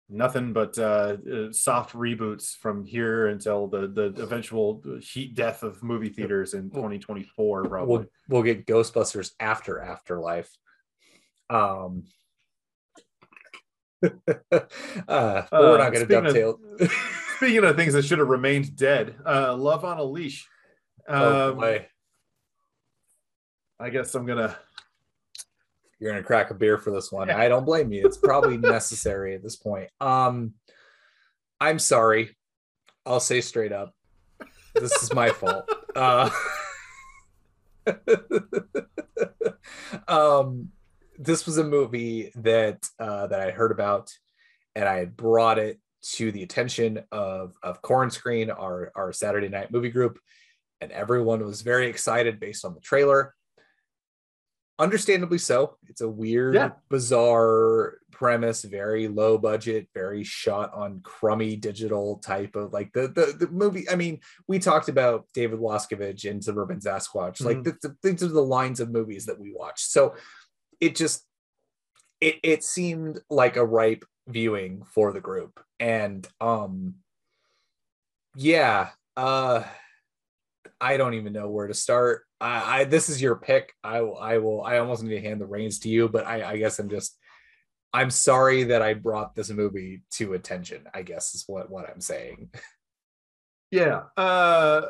[0.09, 5.81] nothing but uh, uh, soft reboots from here until the, the eventual heat death of
[5.83, 7.87] movie theaters in 2024, probably.
[7.97, 10.49] we'll we'll get Ghostbusters after Afterlife.
[11.49, 12.03] Um,
[14.03, 14.09] uh,
[15.07, 16.59] but we're Uh, not going to speaking of- dovetail.
[17.37, 20.47] Speaking of things that should have remained dead, uh, Love on a Leash.
[21.07, 21.87] Oh, Um, boy.
[23.79, 24.55] I guess I'm gonna.
[25.99, 27.29] You're to crack a beer for this one.
[27.31, 28.05] I don't blame you.
[28.05, 29.89] It's probably necessary at this point.
[29.99, 30.53] Um,
[31.59, 32.35] I'm sorry.
[33.05, 33.93] I'll say straight up.
[34.75, 35.69] this is my fault.
[35.95, 36.29] Uh,
[40.07, 40.69] um,
[41.17, 44.11] this was a movie that uh, that I heard about,
[44.75, 45.79] and I had brought it
[46.13, 50.19] to the attention of of Corn Screen, our our Saturday night movie group,
[50.81, 53.35] and everyone was very excited based on the trailer.
[54.79, 55.77] Understandably so.
[55.87, 56.71] It's a weird, Yeah.
[56.89, 63.35] bizarre premise, very low budget, very shot on crummy digital type of like the the,
[63.45, 63.87] the movie.
[63.89, 67.43] I mean, we talked about David Wascavage and Suburban Sasquatch.
[67.43, 67.63] Like Mhm.
[67.63, 69.83] the, the, these are the lines of movies that we watch.
[69.83, 70.15] So
[70.79, 71.27] it just
[72.19, 75.59] it it seemed like a ripe viewing for the group.
[75.79, 76.95] And um
[78.35, 79.63] yeah, uh
[80.81, 82.23] I don't even know where to start.
[82.41, 83.71] I, I this is your pick.
[83.83, 86.43] I will I will I almost need to hand the reins to you, but I,
[86.43, 87.15] I guess I'm just
[87.93, 92.01] I'm sorry that I brought this movie to attention, I guess is what what I'm
[92.01, 92.49] saying.
[93.69, 94.81] Yeah, uh,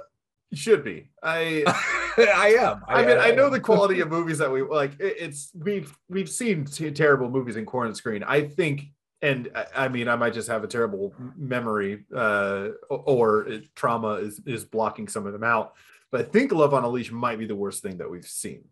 [0.53, 1.11] should be.
[1.21, 1.63] I.
[2.17, 2.81] I am.
[2.89, 4.99] I mean, I know the quality of movies that we like.
[4.99, 8.23] it- It's we've we've seen t- terrible movies in corn screen.
[8.23, 8.81] I think,
[9.21, 14.13] and I- I mean, I might just have a terrible memory, uh, or it, trauma
[14.15, 15.73] is is blocking some of them out.
[16.11, 18.65] But I think Love on a Leash might be the worst thing that we've seen.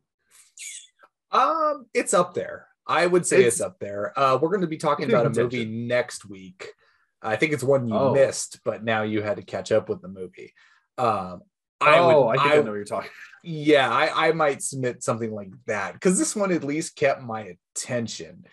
[1.32, 2.68] Um, it's up there.
[2.88, 4.18] I would say it's, It's- up there.
[4.18, 6.74] Uh, we're going to be talking about a movie next week.
[7.22, 8.14] I think it's one you Oh.
[8.14, 10.54] missed, but now you had to catch up with the movie.
[10.98, 11.42] Um,
[11.82, 13.12] I oh, would, I think I, I, know what you're talking.
[13.44, 17.56] yeah, I, I might submit something like that because this one at least kept my
[17.76, 18.46] attention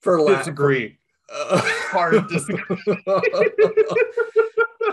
[0.00, 0.99] for la- Disagree.
[1.32, 1.60] Uh,
[1.92, 2.76] Hard disagree.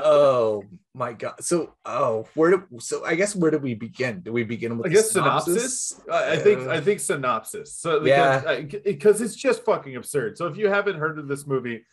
[0.03, 1.35] oh my god!
[1.43, 3.03] So, oh, where do so?
[3.05, 4.21] I guess where do we begin?
[4.21, 5.99] Do we begin with I guess synopsis.
[6.11, 7.73] I I think Uh, I think synopsis.
[7.73, 8.55] So Yeah.
[8.61, 10.37] because because it's just fucking absurd.
[10.37, 11.85] So if you haven't heard of this movie,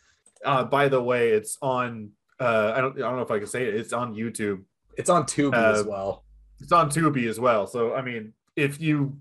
[0.43, 2.11] uh, by the way, it's on.
[2.39, 3.75] Uh, I don't I don't know if I can say it.
[3.75, 4.63] It's on YouTube.
[4.97, 6.23] It's on Tubi as Uh, well.
[6.59, 7.67] It's on Tubi as well.
[7.67, 9.17] So I mean, if you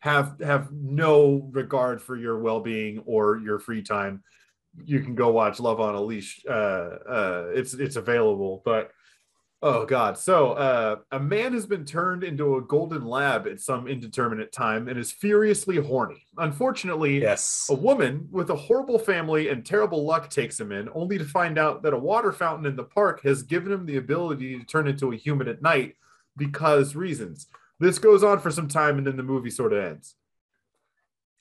[0.00, 4.22] have have no regard for your well being or your free time,
[4.84, 6.42] you can go watch Love on a Leash.
[6.48, 8.92] Uh, uh, it's it's available, but
[9.62, 10.18] oh god.
[10.18, 14.86] So uh, a man has been turned into a golden lab at some indeterminate time
[14.86, 16.26] and is furiously horny.
[16.36, 17.66] Unfortunately, Yes.
[17.70, 21.58] a woman with a horrible family and terrible luck takes him in, only to find
[21.58, 24.86] out that a water fountain in the park has given him the ability to turn
[24.86, 25.96] into a human at night
[26.36, 27.46] because reasons.
[27.78, 30.14] This goes on for some time and then the movie sort of ends.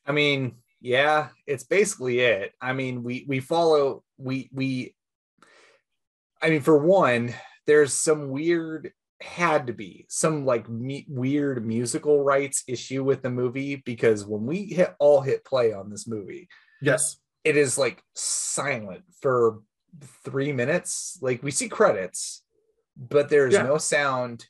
[0.06, 2.54] I mean, yeah, it's basically it.
[2.62, 4.96] I mean, we we follow we we
[6.42, 7.34] I mean, for one,
[7.66, 13.30] there's some weird had to be some like me, weird musical rights issue with the
[13.30, 16.50] movie because when we hit all hit play on this movie,
[16.82, 17.18] Yes.
[17.44, 19.62] it is like silent for
[20.26, 21.18] three minutes.
[21.22, 22.44] Like we see credits,
[22.98, 23.64] but there's Yeah.
[23.64, 24.46] no sound,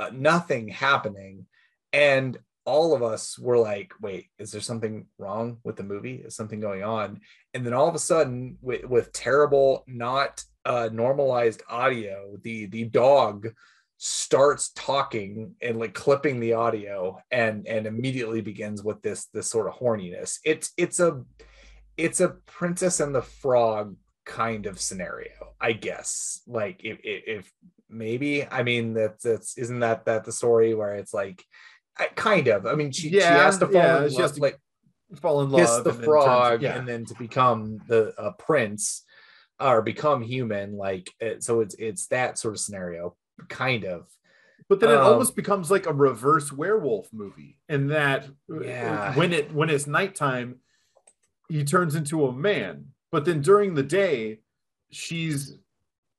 [0.00, 1.46] uh, nothing happening.
[1.92, 6.22] And all of us were like, wait, is there something wrong with the movie?
[6.24, 7.20] Is something going on?
[7.54, 12.84] And then all of a sudden, with, with terrible, not uh, normalized audio, the the
[12.84, 13.48] dog
[14.02, 19.66] starts talking and like clipping the audio and and immediately begins with this this sort
[19.66, 21.22] of horniness it's it's a
[21.98, 27.52] it's a princess and the frog kind of scenario i guess like if if, if
[27.90, 31.44] maybe i mean that's that's isn't that that the story where it's like
[32.14, 34.40] kind of i mean she, she has to fall yeah, in she love, has to
[34.42, 34.58] like
[35.20, 35.60] Fall in love.
[35.62, 36.78] kiss the and then turns- frog yeah.
[36.78, 39.02] and then to become the uh, prince
[39.58, 43.16] or become human like so it's it's that sort of scenario
[43.48, 44.06] kind of
[44.68, 49.14] But then it Um, almost becomes like a reverse werewolf movie in that uh, Yeah.
[49.16, 50.60] when it when it's nighttime,
[51.48, 52.92] he turns into a man.
[53.10, 54.42] But then during the day,
[54.92, 55.58] she's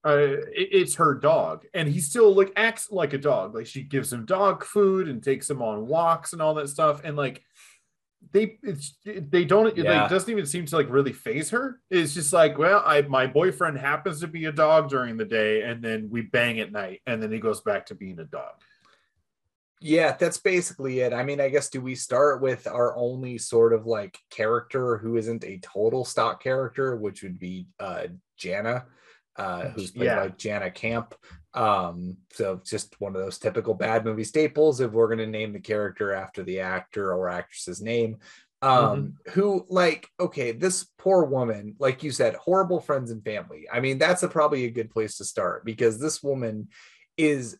[0.04, 0.18] uh
[0.54, 3.54] it- it's her dog and he still like acts like a dog.
[3.56, 7.02] Like she gives him dog food and takes him on walks and all that stuff
[7.04, 7.44] and like
[8.34, 10.06] they it's they don't Yeah.
[10.06, 11.82] it doesn't even seem to like really phase her.
[11.90, 15.64] It's just like well i my boyfriend happens to be a dog during the day
[15.64, 18.54] and then we bang at night and then he goes back to being a dog.
[19.84, 21.14] Yeah that's basically it.
[21.14, 25.18] I mean i guess do we start with our only sort of like character who
[25.18, 28.86] isn't a total stock character which would be uh jana
[29.38, 30.16] uh who's played Yeah.
[30.20, 31.16] by jana camp.
[31.54, 35.54] Um so just one of those typical bad movie staples if we're going to name
[35.54, 38.18] the character after the actor or actress's name.
[38.62, 43.68] Um who like okay this poor woman like you said horrible friends and family.
[43.72, 46.68] I mean that's a, probably a good place to start because this woman
[47.18, 47.58] is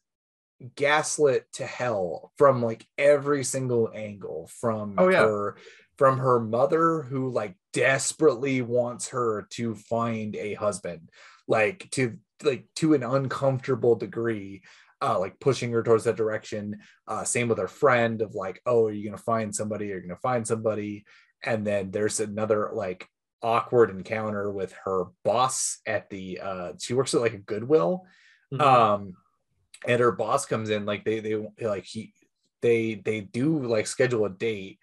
[0.76, 5.22] gaslit to hell from like every single angle from Oh, yeah.
[5.22, 5.58] her
[5.98, 11.10] from her mother who like desperately wants her to find a husband
[11.48, 14.62] like to like to an uncomfortable degree
[15.02, 16.78] uh like pushing her towards that direction.
[17.08, 20.02] Uh same with her friend of like oh are you gonna find somebody are you
[20.02, 21.06] gonna find somebody.
[21.44, 23.08] And then there's another like
[23.42, 28.06] awkward encounter with her boss at the uh she works at like a goodwill.
[28.54, 28.62] Mhm.
[28.62, 29.14] um
[29.88, 32.14] and her boss comes in like they they like he
[32.62, 34.78] they they do like schedule a date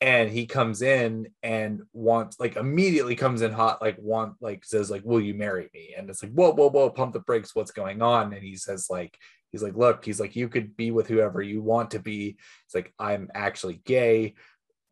[0.00, 4.90] and he comes in and wants like immediately comes in hot like want like says
[4.90, 5.94] like will you marry me?
[5.96, 8.32] And it's like whoa whoa whoa pump the brakes what's going on?
[8.32, 9.16] And he says like
[9.52, 12.36] he's like look he's like you could be with whoever you want to be.
[12.66, 14.34] It's like i'm actually gay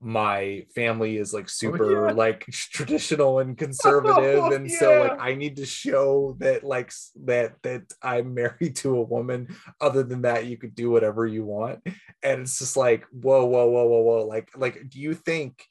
[0.05, 2.13] my family is like oh, super yeah.
[2.25, 6.93] like traditional and conservative Oh, and so like i need to show that like
[7.25, 9.55] that that i'm married to a woman.
[9.81, 11.81] Other than that you could do whatever you want.
[12.23, 14.27] And it's just like whoa whoa whoa whoa whoa.
[14.27, 15.65] Like like do you think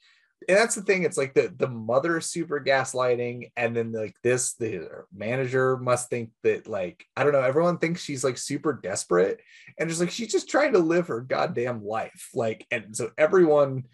[0.48, 4.52] and that's the thing it's like the the mother super gaslighting and then like this
[4.54, 9.40] the manager must think that like i don't know everyone thinks she's like super desperate
[9.78, 12.30] and just like she's just trying to live her goddamn life.
[12.34, 13.84] Like and so everyone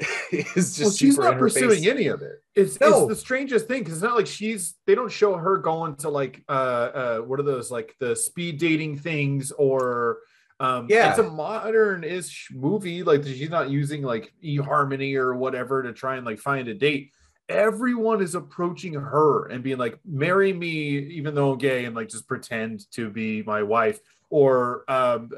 [0.32, 1.86] is just well, she's not pursuing face.
[1.88, 2.42] any of it.
[2.54, 3.00] It's, No.
[3.00, 4.74] it's the strangest thing because it's not like she's.
[4.86, 8.58] They don't show her going to like uh uh what are those like the speed
[8.58, 10.18] dating things or
[10.60, 11.10] um Yeah.
[11.10, 16.26] it's a modern-ish movie like she's not using like eHarmony or whatever to try and
[16.26, 17.12] like find a date.
[17.48, 22.08] Everyone is approaching her and being like, "Marry me, even though I'm gay," and like
[22.08, 24.00] just pretend to be my wife.
[24.30, 25.30] Or um,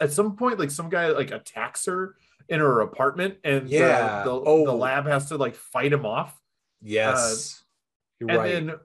[0.00, 2.16] at some point, like some guy like attacks her
[2.48, 4.22] in her apartment, and the- Yeah.
[4.24, 4.64] the, Oh.
[4.64, 6.38] the lab has to like fight him off.
[6.86, 7.64] yes uh,
[8.20, 8.78] you're and right then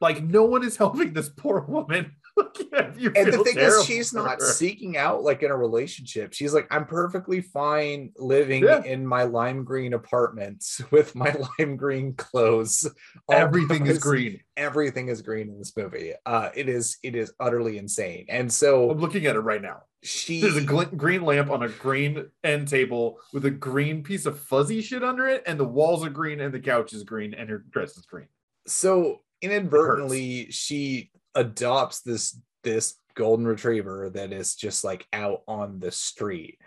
[0.00, 2.14] like no one is helping this poor woman.
[2.80, 6.84] And the thing is she's not seeking out like in a relationship she's like i'm
[6.86, 8.82] perfectly fine living Yeah.
[8.84, 12.86] in my lime green apartment with my lime green clothes
[13.30, 14.40] Everything is green.
[14.56, 18.90] everything is green in this movie uh it is it is utterly insane and so
[18.90, 19.82] I'm looking at it right now.
[20.02, 24.26] she There's a gl- green lamp on a green end table with a green piece
[24.26, 27.34] of fuzzy shit under it, and the walls are green, and the couch is green,
[27.34, 28.28] and her dress is green.
[28.66, 35.90] so inadvertently she adopts this this golden retriever that is just like out on the
[35.90, 36.58] street.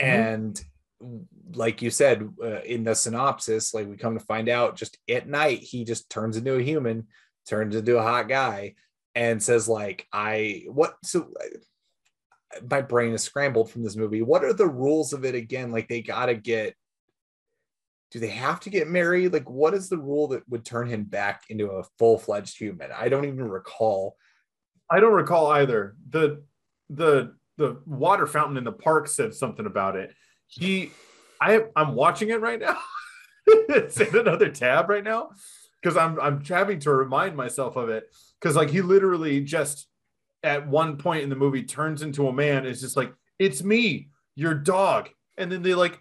[0.00, 0.04] Mhm.
[0.04, 0.64] and
[1.54, 5.28] like you said uh, in the synopsis like we come to find out just at
[5.28, 7.06] night he just turns into a human
[7.46, 8.74] turns into a hot guy
[9.14, 14.22] and says like i what so uh, my brain is scrambled from this movie.
[14.22, 15.70] What are the rules of it again?
[15.72, 16.74] Like they gotta get
[18.12, 19.32] do they have to get married?
[19.32, 22.90] Like, what is the rule that would turn him back into a full fledged human?
[22.94, 24.16] I don't even recall.
[24.90, 25.96] I don't recall either.
[26.10, 26.44] The
[26.90, 30.14] the the water fountain in the park said something about it.
[30.46, 30.92] He
[31.40, 32.76] I I'm watching it right now.
[33.46, 35.30] it's in another tab right now
[35.80, 38.04] because I'm I'm having to remind myself of it
[38.38, 39.88] because like he literally just
[40.42, 42.66] at one point in the movie turns into a man.
[42.66, 45.08] It's just like it's me, your dog,
[45.38, 45.98] and then they like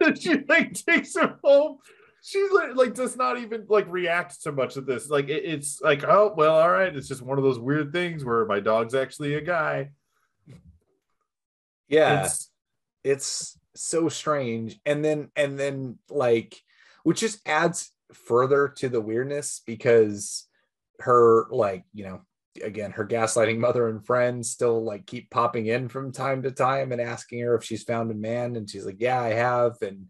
[0.18, 1.78] she like takes her home.
[2.22, 5.08] She like, like does not even like react to much of this.
[5.08, 6.94] Like it- it's like oh well, all right.
[6.94, 9.90] It's just one of those weird things where my dog's actually a guy.
[11.88, 12.50] Yeah, It's
[13.02, 14.78] it's so strange.
[14.86, 16.60] And then, and then, like,
[17.02, 20.46] which just adds further to the weirdness because
[21.00, 22.20] her, like, you know,
[22.62, 26.92] again, her gaslighting mother and friends still like keep popping in from time to time
[26.92, 28.56] and asking her if she's found a man.
[28.56, 29.76] And she's like, yeah, I have.
[29.82, 30.06] And,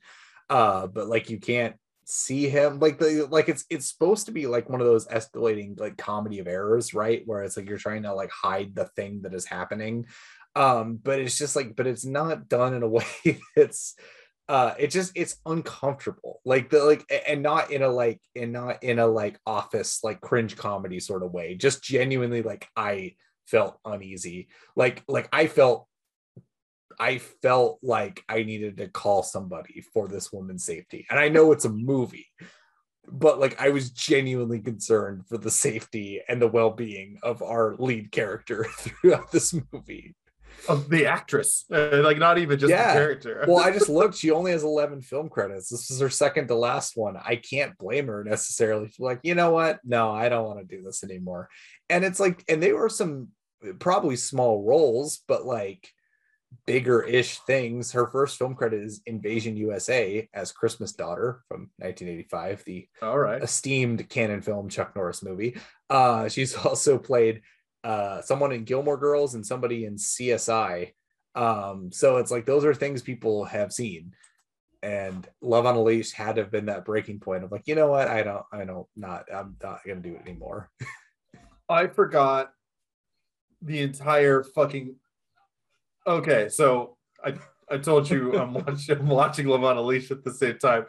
[0.48, 4.46] uh, but like, you can't see him like the like it's it's supposed to be
[4.48, 8.02] like one of those escalating like comedy of errors right where it's like you're trying
[8.02, 10.04] to like hide the thing that is happening
[10.56, 13.04] um but it's just like but it's not done in a way
[13.54, 13.94] that's
[14.50, 18.82] uh it just it's uncomfortable like the like and not in a like and not
[18.82, 23.14] in a like office like cringe comedy sort of way just genuinely like i
[23.46, 25.86] felt uneasy like like i felt
[26.98, 31.52] i felt like i needed to call somebody for this woman's safety and i know
[31.52, 32.26] it's a movie
[33.06, 38.10] but like i was genuinely concerned for the safety and the well-being of our lead
[38.10, 40.16] character throughout this movie
[40.68, 42.92] of the actress, uh, like not even just Yeah.
[42.92, 43.44] the character.
[43.48, 44.16] well, I just looked.
[44.16, 45.68] She only has 11 film credits.
[45.68, 47.16] This is her second to last one.
[47.16, 48.88] I can't blame her necessarily.
[48.88, 49.80] She's like, you know what?
[49.84, 51.48] No, I don't want to do this anymore.
[51.88, 53.28] And it's like, and they were some
[53.78, 55.88] probably small roles, but like
[56.66, 57.92] bigger ish things.
[57.92, 63.42] Her first film credit is Invasion USA as Christmas Daughter from 1985, the all right.
[63.42, 65.56] esteemed canon film Chuck Norris movie.
[65.88, 67.42] Uh, she's also played
[67.84, 70.92] uh, someone in Gilmore Girls and somebody in CSI.
[71.34, 74.12] Um, so it's like those are things people have seen.
[74.82, 77.74] And Love on a Leash had to have been that breaking point of like, you
[77.74, 78.08] know what?
[78.08, 80.70] I don't, I don't, not, I'm not gonna do it anymore.
[81.68, 82.52] I forgot
[83.62, 84.96] the entire fucking.
[86.06, 87.34] Okay, so I
[87.70, 90.86] I told you I'm watching I'm watching Love on a Leash at the same time.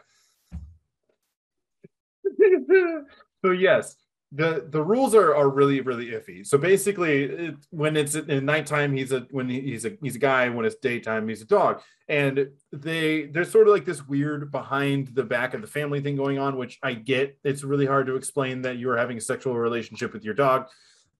[3.44, 3.96] so yes,
[4.34, 6.46] the the rules are are really really iffy.
[6.46, 10.48] So basically, it, when it's in nighttime, he's a when he's a he's a guy.
[10.48, 11.82] When it's daytime, he's a dog.
[12.08, 16.16] And they there's sort of like this weird behind the back of the family thing
[16.16, 17.38] going on, which I get.
[17.44, 20.68] It's really hard to explain that you are having a sexual relationship with your dog,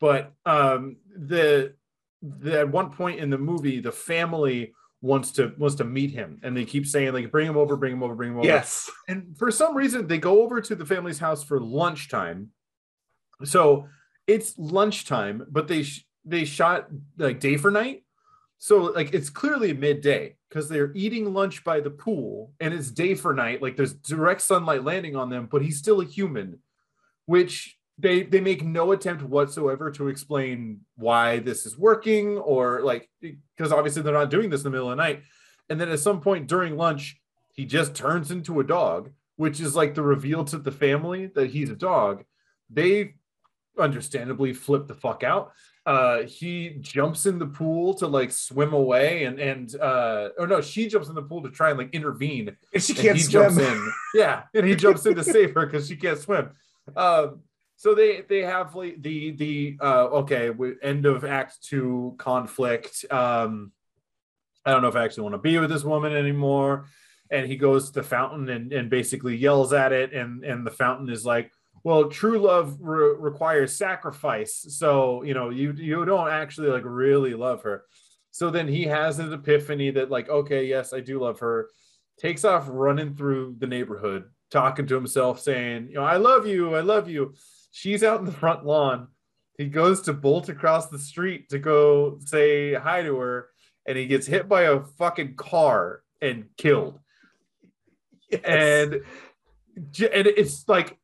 [0.00, 1.74] but um, the
[2.22, 6.38] the at one point in the movie, the family wants to wants to meet him
[6.44, 8.88] and they keep saying like bring him over bring him over bring him over Yes.
[9.08, 12.50] and for some reason they go over to the family's house for lunchtime
[13.44, 13.88] so
[14.26, 16.88] it's lunchtime but they sh- they shot
[17.18, 18.04] like day for night.
[18.58, 23.14] So like it's clearly midday because they're eating lunch by the pool and it's day
[23.14, 23.60] for night.
[23.60, 26.58] Like there's direct sunlight landing on them but he's still a human
[27.26, 33.08] which they they make no attempt whatsoever to explain why this is working or like
[33.20, 35.22] because obviously they're not doing this in the middle of the night.
[35.68, 37.16] And then at some point during lunch
[37.52, 41.50] he just turns into a dog which is like the reveal to the family that
[41.50, 42.24] he's a dog.
[42.70, 43.14] They
[43.78, 45.52] understandably flip the fuck out.
[45.84, 50.60] Uh he jumps in the pool to like swim away and and uh or no
[50.60, 52.56] she jumps in the pool to try and like intervene.
[52.72, 53.54] And she can't he swim.
[53.54, 53.92] jumps in.
[54.14, 56.50] Yeah and he jumps in to save her because she can't swim.
[56.96, 57.40] Um
[57.76, 60.52] so they they have like the the uh okay
[60.82, 63.04] end of act two conflict.
[63.10, 63.72] Um
[64.64, 66.86] i don't know if i actually want to be with this woman anymore.
[67.28, 70.12] And he goes to the fountain and, and basically yells at it.
[70.12, 71.50] And and the fountain is like
[71.84, 74.64] well true love re- requires sacrifice.
[74.68, 77.84] So you know you you don't actually like really love her.
[78.30, 81.68] So then he has an epiphany that like okay yes i do love her.
[82.18, 86.74] Takes off running through the neighborhood talking to himself saying you know i love you
[86.74, 87.34] i love you.
[87.72, 89.08] She's out in the front lawn.
[89.56, 93.48] He goes to bolt across the street to go say hi to her
[93.86, 96.98] and he gets hit by a fucking car and killed.
[98.30, 98.40] Yes.
[98.44, 100.98] and and it's like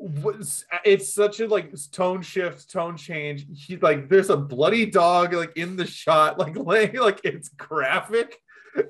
[0.00, 3.46] what's- it's such a like tone shift tone change.
[3.52, 8.36] He like there's a bloody dog like in the shot like laying like it's graphic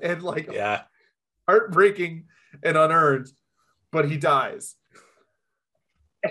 [0.01, 0.83] and like yeah.
[1.47, 2.25] heartbreaking
[2.63, 3.27] and unearned
[3.91, 4.75] but he dies.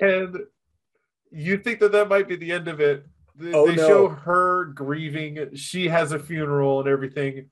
[0.01, 0.39] And
[1.31, 3.07] you think that that might be the end of it.
[3.37, 3.87] They, Oh, they no.
[3.87, 5.55] show her grieving.
[5.57, 7.51] She has a funeral and everything.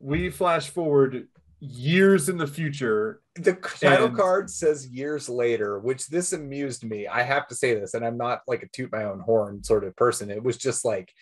[0.00, 1.28] We flash forward
[1.64, 7.08] years in the future the title And- card says years later, which this amused me.
[7.08, 9.84] I have to say this, and I'm not like a toot my own horn sort
[9.84, 10.30] of person.
[10.30, 11.12] It was just like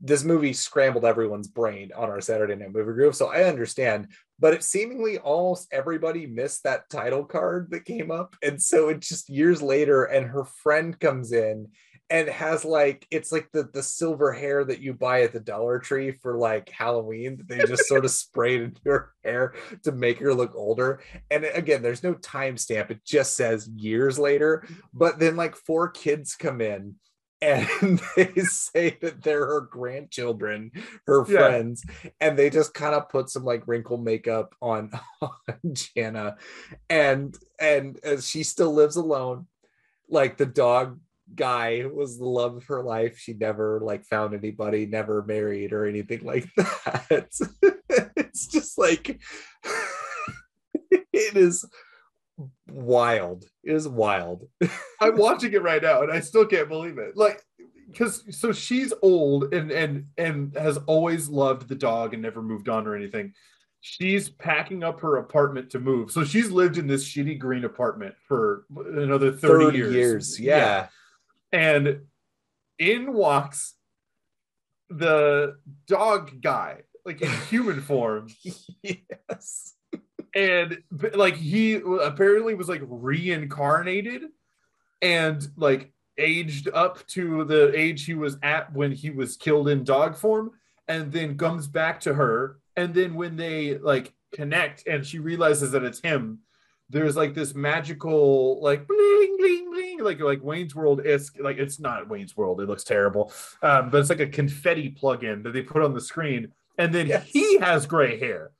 [0.00, 3.14] this movie scrambled everyone's brain on our Saturday night movie group.
[3.14, 8.34] So I understand, but it seemingly almost everybody missed that title card that came up.
[8.42, 11.68] And so it's just years later, and her friend comes in
[12.10, 15.78] and has like it's like the the silver hair that you buy at the Dollar
[15.78, 19.54] Tree for like Halloween that they just sort of sprayed into your hair
[19.84, 21.00] to make her look older.
[21.30, 24.64] And again, there's no timestamp; it just says years later.
[24.64, 24.74] Mm-hmm.
[24.92, 26.96] But then like four kids come in.
[27.42, 27.70] And
[28.16, 30.72] they say that they're her grandchildren,
[31.06, 31.38] her Yeah.
[31.38, 31.82] friends,
[32.20, 34.90] and they just kind of put some like wrinkle makeup on,
[35.22, 35.30] on
[35.72, 36.36] Jana,
[36.90, 39.46] and and as she still lives alone,
[40.10, 41.00] like the dog
[41.34, 43.18] guy was the love of her life.
[43.18, 47.28] She never like found anybody, never married or anything like that.
[48.16, 49.20] it's just like
[50.90, 51.64] it is
[52.68, 53.44] wild.
[53.64, 54.44] It is wild.
[55.00, 57.16] I'm watching it right now and I still can't believe it.
[57.16, 57.42] Like
[57.90, 62.68] because so she's old and and and has always loved the dog and never moved
[62.68, 63.32] on or anything.
[63.82, 66.10] She's packing up her apartment to move.
[66.10, 69.94] So she's lived in this shitty green apartment for another 30, 30 years.
[69.94, 70.40] years.
[70.40, 70.88] Yeah.
[71.52, 72.02] And
[72.78, 73.74] in walks
[74.88, 78.28] the dog guy, like in human form.
[78.82, 79.74] yes.
[80.34, 80.82] and
[81.14, 84.24] like he apparently was like reincarnated
[85.02, 89.82] and like aged up to the age he was at when he was killed in
[89.82, 90.50] dog form
[90.86, 95.72] and then comes back to her and then when they like connect and she realizes
[95.72, 96.40] that it's him
[96.90, 98.86] there's like this magical like
[100.00, 103.32] like like Wayne's World is like it's not Wayne's World it looks terrible
[103.62, 107.06] um, but it's like a confetti plug-in that they put on the screen and then
[107.06, 107.26] Yes.
[107.26, 108.52] he has gray hair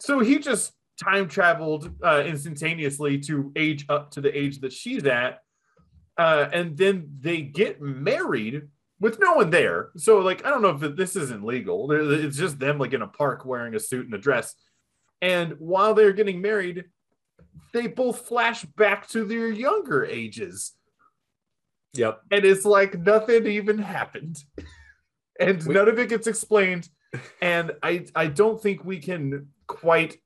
[0.00, 5.04] so he just time traveled uh, instantaneously to age up to the age that she's
[5.04, 5.40] at.
[6.18, 8.68] Uh, and then they get married
[9.00, 9.90] with no one there.
[9.96, 11.90] So, like, I don't know if this isn't legal.
[11.90, 14.54] It's just them, like, in a park wearing a suit and a dress.
[15.22, 16.84] And while they're getting married,
[17.72, 20.72] they both flash back to their younger ages.
[21.94, 22.20] Yep.
[22.30, 24.38] and it's like nothing even happened
[25.40, 26.88] and We- none of it gets explained
[27.42, 30.18] and i i don't think we can quite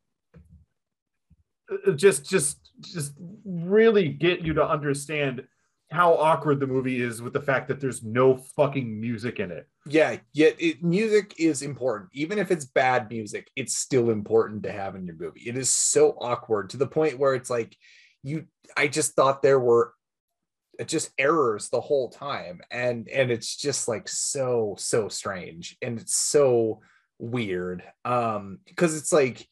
[1.71, 5.43] uh, just just just really get you to understand
[5.91, 9.69] how awkward the movie is with the fact that there's no fucking music in it
[9.87, 12.11] Yeah, yet it, music is important.
[12.13, 15.43] Even if it's bad music, it's still important to have in your movie.
[15.47, 17.77] It is so awkward to the point where it's like
[18.23, 18.47] you
[18.77, 19.93] I just thought there were
[20.87, 26.17] just errors the whole time and and it's just like so so strange and it's
[26.17, 26.81] so
[27.19, 29.47] weird um because it's like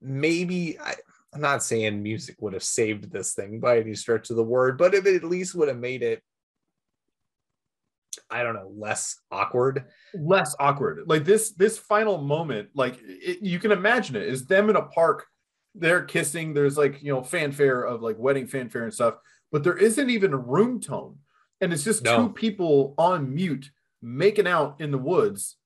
[0.00, 0.94] maybe I,
[1.34, 4.78] i'm not saying music would have saved this thing by any stretch of the word
[4.78, 6.22] but it at least would have made it
[8.30, 9.84] i don't know less awkward.
[10.14, 11.00] Less awkward.
[11.06, 14.82] Like this this final moment like it, you can imagine it is them in a
[14.82, 15.26] park
[15.74, 19.14] they're kissing there's like you know fanfare of like wedding fanfare and stuff
[19.52, 21.18] but there isn't even a room tone
[21.60, 22.16] and it's just No.
[22.26, 25.56] two people on mute making out in the woods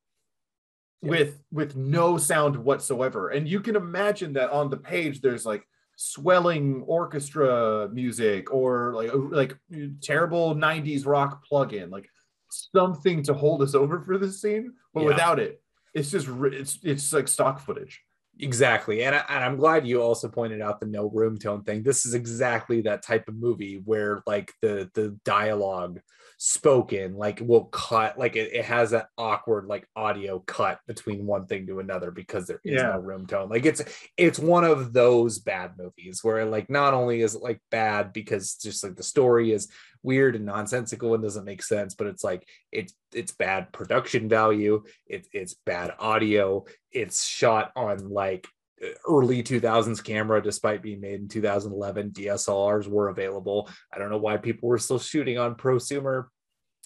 [1.02, 1.10] Yeah.
[1.10, 5.66] with with no sound whatsoever and you can imagine that on the page there's like
[5.96, 9.56] swelling orchestra music or like oh, like
[10.02, 12.10] terrible 90s rock plug-in like
[12.50, 15.06] something to hold us over for this scene but Yeah.
[15.08, 15.62] without it
[15.94, 18.02] it's just it's it's like stock footage
[18.38, 19.02] Exactly.
[19.02, 21.82] And, I, and I'm glad you also pointed out the no room tone thing.
[21.82, 26.00] This is exactly that type of movie where like the the dialogue
[26.38, 31.46] spoken like will cut like it, it has that awkward like audio cut between one
[31.46, 32.90] thing to another because there is Yeah.
[32.92, 33.48] no room tone.
[33.48, 33.82] Like it's
[34.18, 38.56] it's one of those bad movies where like not only is it like bad because
[38.56, 39.68] just like the story is
[40.02, 44.82] weird and nonsensical and doesn't make sense but it's like it's it's bad production value.
[45.06, 46.64] It, it's bad audio.
[46.92, 48.46] It's shot on like
[49.08, 53.68] early 2000s camera despite being made in 2011 dslrs were available.
[53.92, 56.26] I don't know why people were still shooting on prosumer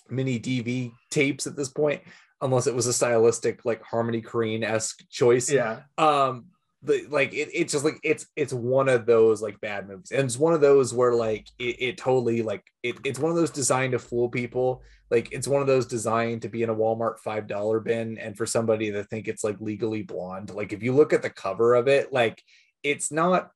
[0.09, 2.03] mini dv tapes at this point
[2.41, 5.51] unless it was a stylistic like harmony korine-esque choice.
[5.51, 5.81] Yeah.
[5.99, 6.47] Um
[6.83, 10.11] the like it, it's just like it's it's one of those like bad movies.
[10.13, 13.37] And it's one of those where like it, it totally like it, it's one of
[13.37, 14.83] those designed to fool people.
[15.11, 18.37] Like it's one of those designed to be in a walmart five dollar bin and
[18.37, 20.51] for somebody to think it's like legally blonde.
[20.55, 22.43] Like if you look at the cover of it like
[22.83, 23.51] it's not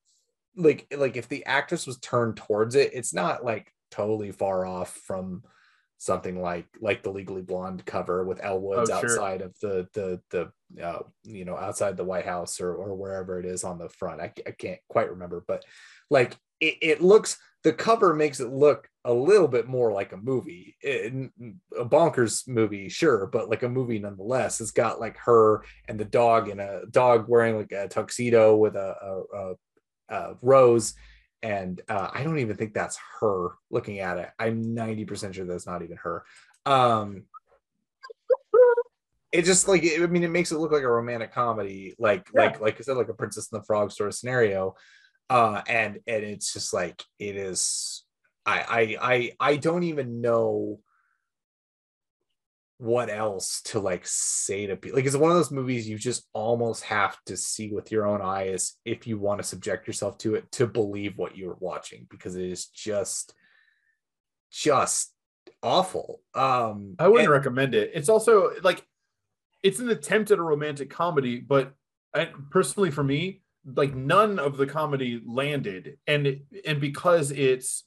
[0.56, 4.90] like like if the actress was turned towards it it's not like totally far off
[5.06, 5.42] from
[5.98, 9.10] something like like the legally blonde cover with Elle Woods Oh, sure.
[9.10, 10.52] outside of the the the
[10.82, 14.20] uh, you know outside the White House or or wherever it is on the front.
[14.20, 15.64] I, I can't quite remember, but
[16.10, 20.18] like it, it looks the cover makes it look a little bit more like a
[20.18, 21.30] movie, It-
[21.78, 24.60] a bonkers movie, sure, but like a movie nonetheless.
[24.60, 28.76] It's got like her and the dog and a dog wearing like a tuxedo with
[28.76, 29.54] a, a, a,
[30.14, 30.94] a rose
[31.44, 34.30] and uh, I don't even think that's her looking at it.
[34.38, 36.24] I'm 90% sure that's not even her.
[36.64, 37.24] Um,
[39.34, 42.42] it just like I mean, it makes it look like a romantic comedy, like Yeah.
[42.42, 44.74] like like I said, like a Princess and the Frog sort of scenario.
[45.28, 48.04] Uh, and and it's just like it is.
[48.46, 48.58] I
[49.02, 50.80] I I I don't even know
[52.78, 56.28] what else to like say to people like it's one of those movies you just
[56.32, 60.34] almost have to see with your own eyes if you want to subject yourself to
[60.34, 63.32] it to believe what you're watching because it is just
[64.50, 65.12] just
[65.62, 67.92] awful um I wouldn't and- recommend it.
[67.94, 68.84] It's also like
[69.64, 71.74] it's an attempt at a romantic comedy, but
[72.14, 77.84] I, personally for me, like none of the comedy landed, and and because it's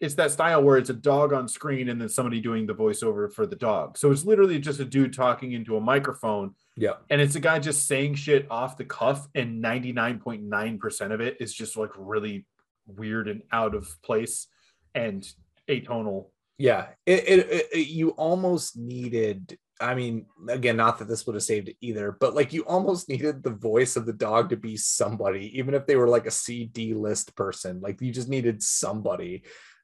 [0.00, 3.30] it's that style where it's a dog on screen and then somebody doing the voiceover
[3.30, 3.98] for the dog.
[3.98, 7.58] So it's literally just a dude talking into a microphone, yeah and it's a guy
[7.58, 11.52] just saying shit off the cuff, and ninety nine point nine percent of it is
[11.52, 12.46] just like really
[12.86, 14.46] weird and out of place
[14.94, 15.30] and
[15.68, 16.30] atonal.
[16.58, 21.42] yeah it, it- it- you almost needed i mean again not that this would have
[21.42, 24.76] saved it either but like you almost needed the voice of the dog to be
[24.76, 27.80] somebody even if they were like a cd list person.
[27.80, 29.42] Like you just needed somebody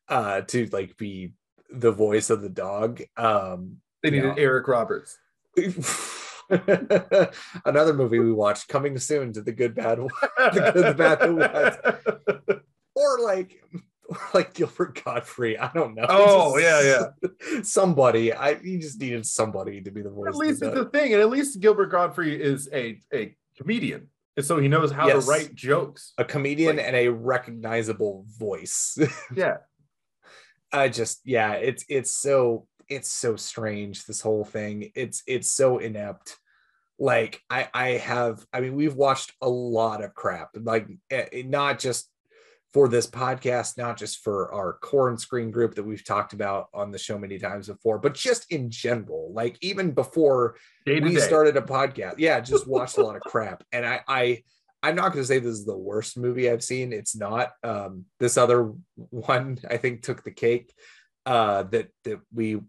[0.09, 1.33] uh to like be
[1.71, 5.19] the voice of the dog um They needed Eric Roberts.
[7.65, 9.99] another movie we watched coming soon to the good bad
[10.39, 12.63] the good the bad the
[12.95, 13.65] or like
[14.35, 15.59] like Gilbert Gottfried.
[15.59, 16.07] I don't know.
[16.09, 17.09] Oh, Just yeah,
[17.53, 17.63] yeah.
[17.63, 18.33] Somebody.
[18.33, 20.29] I he just needed somebody to be the voice.
[20.29, 24.45] At least it's the thing, and at least Gilbert Gottfried is a a comedian, and
[24.47, 25.25] so he knows how Yes.
[25.25, 26.13] to write jokes.
[26.19, 28.99] a comedian like- and a recognizable voice.
[29.35, 29.59] Yeah,
[30.73, 34.93] I just yeah, it's it's so it's so strange this whole thing.
[34.95, 36.37] It's it's so inept.
[36.99, 41.79] Like I I have I mean we've watched a lot of crap like eh, not
[41.79, 42.09] just
[42.73, 46.91] for this podcast, not just for our corn screen group that we've talked about on
[46.91, 49.33] the show many times before, but just in general.
[49.33, 51.21] Like even before Day we day.
[51.21, 53.65] started a podcast, yeah, just watched a lot of crap.
[53.73, 54.43] And I, I,
[54.83, 56.93] I'm not going to say this is the worst movie I've seen.
[56.93, 57.53] It's not.
[57.63, 60.73] Um, this other one I think took the cake.
[61.25, 62.61] Uh, that that we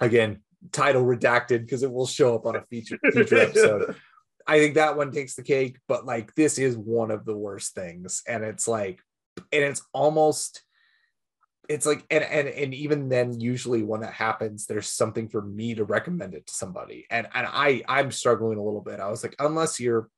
[0.00, 0.42] again
[0.72, 3.94] title redacted because it will show up on a feature future episode.
[4.46, 7.74] I think that one takes the cake, but like this is one of the worst
[7.74, 9.00] things, and it's like,
[9.36, 10.62] and it's almost,
[11.68, 15.74] it's like, and and and even then, usually when that happens, there's something for me
[15.74, 19.00] to recommend it to somebody, and and I I'm struggling a little bit.
[19.00, 20.08] I was like, unless you're,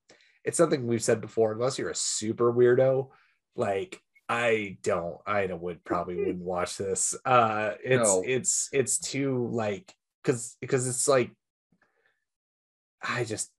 [0.45, 3.11] it's something we've said before, unless you're a super weirdo,
[3.57, 7.15] like I don't, I would probably wouldn't watch this.
[7.25, 8.23] Uh, it's No.
[8.27, 11.31] it's it's too like because because it's like
[13.03, 13.51] I just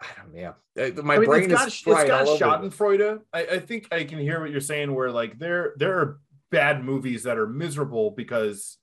[0.00, 0.52] I don't yeah.
[0.78, 2.66] Uh, My I mean, brain it's got, is fried it's got all over.
[2.66, 2.72] it.
[2.72, 3.20] Schadenfreude.
[3.32, 4.94] I, I think I can hear what you're saying.
[4.94, 6.20] Where like there there are
[6.50, 8.78] bad movies that are miserable because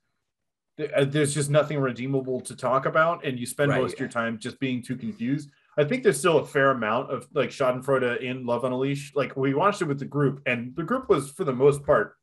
[0.96, 3.82] uh, there's just nothing redeemable to talk about, and you spend Right.
[3.82, 5.50] most of your time just being too confused.
[5.80, 9.12] I think there's still a fair amount of like Schadenfreude in Love on a Leash.
[9.16, 12.16] Like we watched it with the group, and the group was for the most part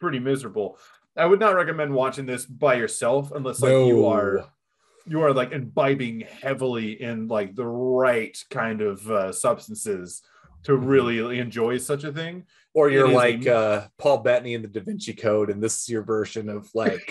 [0.00, 0.76] pretty miserable.
[1.16, 4.46] I would not recommend watching this by yourself unless like you are
[5.06, 10.22] you are like imbibing heavily in like the right kind of uh, substances
[10.64, 10.86] to Mm-hmm.
[10.86, 12.44] really enjoy such a thing.
[12.74, 15.88] or you're like a- uh Paul Bettany in the Da Vinci Code, and this is
[15.88, 17.00] your version of like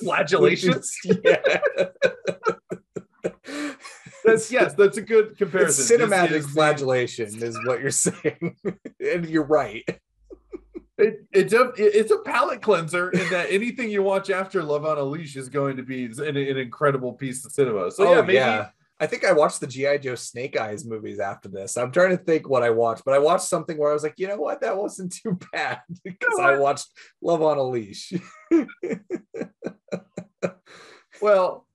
[0.00, 0.88] Flagellations.
[1.24, 1.58] yeah.
[4.24, 5.86] That's yes, that's a good comparison.
[5.86, 8.56] This cinematic is flagellation is what you're saying,
[9.00, 9.84] and you're right.
[10.98, 14.98] It, it's a it's a palate cleanser in that anything you watch after Love on
[14.98, 17.90] a Leash is going to be an, an incredible piece of cinema.
[17.90, 18.70] So yeah, oh maybe yeah.
[19.00, 21.76] I think I watched the GI Joe Snake Eyes movies after this.
[21.76, 24.14] I'm trying to think what I watched, but I watched something where I was like,
[24.16, 26.88] you know what, that wasn't too bad because I watched
[27.22, 28.12] Love on a Leash.
[31.22, 31.66] Well,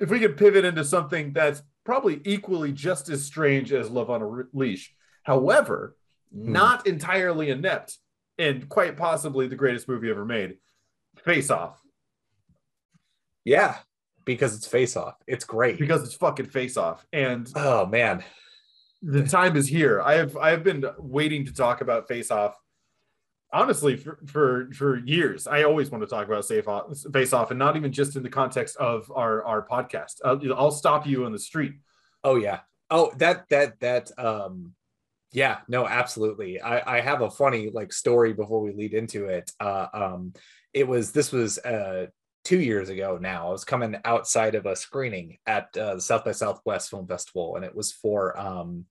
[0.00, 4.22] if we could pivot into something that's probably equally just as strange as Love on
[4.22, 5.96] a Leash, however,
[6.34, 6.52] Hmm.
[6.52, 7.98] not entirely inept,
[8.38, 10.58] and quite possibly the greatest movie ever made,
[11.24, 11.80] Face Off,
[13.44, 13.76] yeah,
[14.24, 15.16] because it's Face Off.
[15.26, 15.78] It's great.
[15.78, 18.22] because it's fucking Face Off, and oh man,
[19.02, 20.00] the time is here.
[20.00, 22.56] I have I have been waiting to talk about Face Off.
[23.52, 27.50] Honestly, for, for for years, I always want to talk about Safe Off, Face Off,
[27.50, 30.20] and not even just in the context of our our podcast.
[30.24, 31.74] I'll, I'll stop you on the street.
[32.24, 32.60] Oh yeah.
[32.90, 34.74] Oh that that that um
[35.32, 36.60] yeah, no, absolutely.
[36.60, 39.50] I I have a funny like story before we lead into it.
[39.60, 40.32] Uh um
[40.72, 42.06] it was this was uh
[42.44, 43.48] 2 years ago now.
[43.48, 47.56] I was coming outside of a screening at uh, the South by Southwest Film Festival
[47.56, 48.86] and it was for um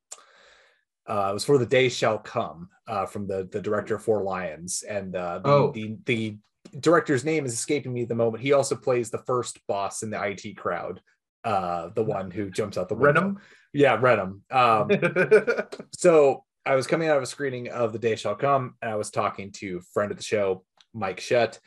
[1.07, 4.23] uh, it was for the day shall come uh, from the the director of Four
[4.23, 5.71] Lions and uh, the, Oh.
[5.71, 6.37] the the
[6.79, 8.43] director's name is escaping me at the moment.
[8.43, 11.01] He also plays the first boss in the IT crowd,
[11.43, 13.21] uh, the one who jumps out the window.
[13.21, 13.37] Reynholm?
[13.73, 14.41] Yeah, Reynholm.
[14.51, 18.91] Um, so I was coming out of a screening of The Day Shall Come, and
[18.91, 20.63] I was talking to friend of the show,
[20.93, 21.59] Mike Shutt,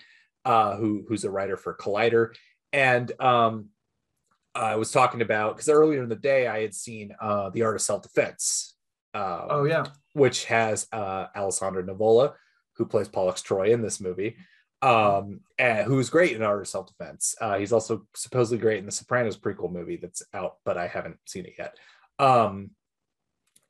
[0.44, 2.34] uh, who who's a writer for Collider,
[2.72, 3.70] and um,
[4.54, 7.74] I was talking about because earlier in the day I had seen uh, The Art
[7.74, 8.76] of Self Defense,
[9.14, 9.86] uh, oh yeah.
[10.12, 12.34] which has uh, Alessandro Nivola,
[12.76, 14.36] who plays Pollux Troy in this movie,
[14.84, 15.40] um,
[15.86, 17.34] who's great in Art of Self Defense.
[17.40, 21.16] Uh, he's also supposedly great in the Sopranos prequel movie that's out, but I haven't
[21.26, 21.76] seen it yet.
[22.18, 22.70] Um,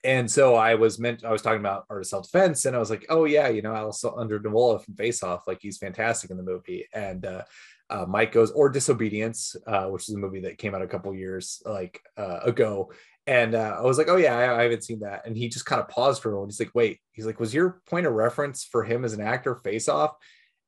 [0.03, 2.79] and so I was meant I was talking about Art of Self Defense, and I
[2.81, 6.37] was like, oh yeah, you know, Alessandro Nivola from Face Off, like he's fantastic in
[6.37, 7.25] the movie, and.
[7.25, 7.43] Uh,
[7.91, 11.15] uh, Mike goes or Disobedience, uh, which is a movie that came out a couple
[11.15, 12.91] years like uh, ago,
[13.27, 15.27] and uh, I was like, oh yeah, I, I haven't seen that.
[15.27, 16.53] And he just kind of paused for a moment.
[16.53, 19.55] He's like, wait, he's like, was your point of reference for him as an actor
[19.57, 20.15] Face Off?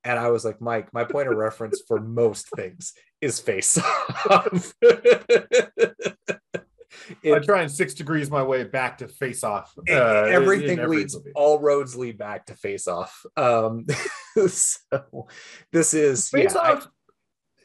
[0.06, 3.76] And I was like, Mike, my point of reference for most things is Face
[4.30, 4.72] Off.
[7.24, 9.74] I'm trying six degrees my way back to Face Off.
[9.90, 13.86] uh, everything in every leads all roads lead back to face off um
[14.48, 15.26] so
[15.72, 16.88] this is Face yeah, Off,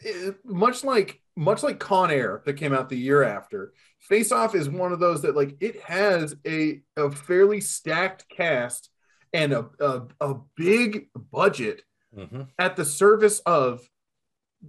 [0.04, 3.74] eh, much like much like Con Air that came out the year after.
[4.00, 8.90] Face Off is one of those that like it has a a fairly stacked cast
[9.32, 11.84] and a a, a big budget
[12.18, 12.48] Mhm.
[12.60, 13.88] at the service of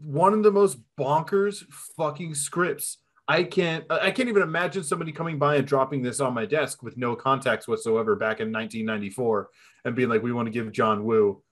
[0.04, 1.64] one of the most bonkers
[1.96, 2.98] fucking scripts.
[3.28, 6.82] I can't I can't even imagine somebody coming by and dropping this on my desk
[6.82, 9.48] with no context whatsoever back in 1994
[9.84, 11.42] and being like, we want to give John Woo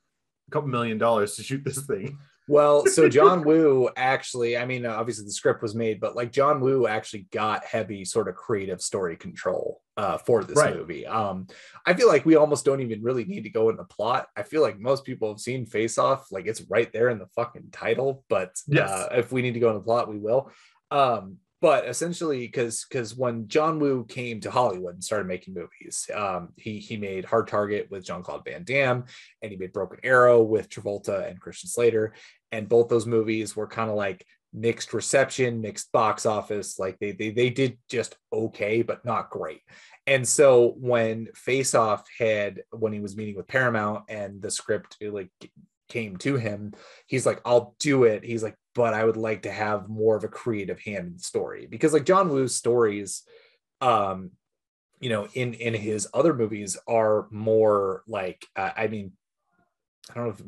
[0.48, 2.18] a couple million dollars to shoot this thing.
[2.48, 6.60] Well, so John Woo actually, I mean, obviously the script was made, but like John
[6.60, 10.74] Woo actually got heavy sort of creative story control uh, for this Right.
[10.74, 11.06] movie.
[11.06, 11.46] Um,
[11.86, 14.28] I feel like we almost don't even really need to go into plot.
[14.36, 17.28] I feel like most people have seen Face Off, like it's right there in the
[17.36, 18.24] fucking title.
[18.28, 18.90] But Yes.
[18.90, 20.50] uh, if we need to go into plot, we will.
[20.90, 26.08] Um, but essentially, because because when John Woo came to Hollywood and started making movies,
[26.14, 29.04] um, he he made Hard Target with Jean Claude Van Damme,
[29.42, 32.14] and he made Broken Arrow with Travolta and Christian Slater,
[32.50, 36.78] and both those movies were kind of like mixed reception, mixed box office.
[36.78, 39.60] Like they they they did just okay, but not great.
[40.06, 44.96] And so when Face Off had when he was meeting with Paramount and the script
[45.02, 45.30] like
[45.88, 46.72] came to him,
[47.06, 48.24] he's like, I'll do it.
[48.24, 51.22] He's like, but I would like to have more of a creative hand in the
[51.22, 53.22] story because like John Woo's stories,
[53.80, 54.30] um,
[55.00, 59.12] you know, in in his other movies are more like uh, I mean,
[60.10, 60.42] I don't know if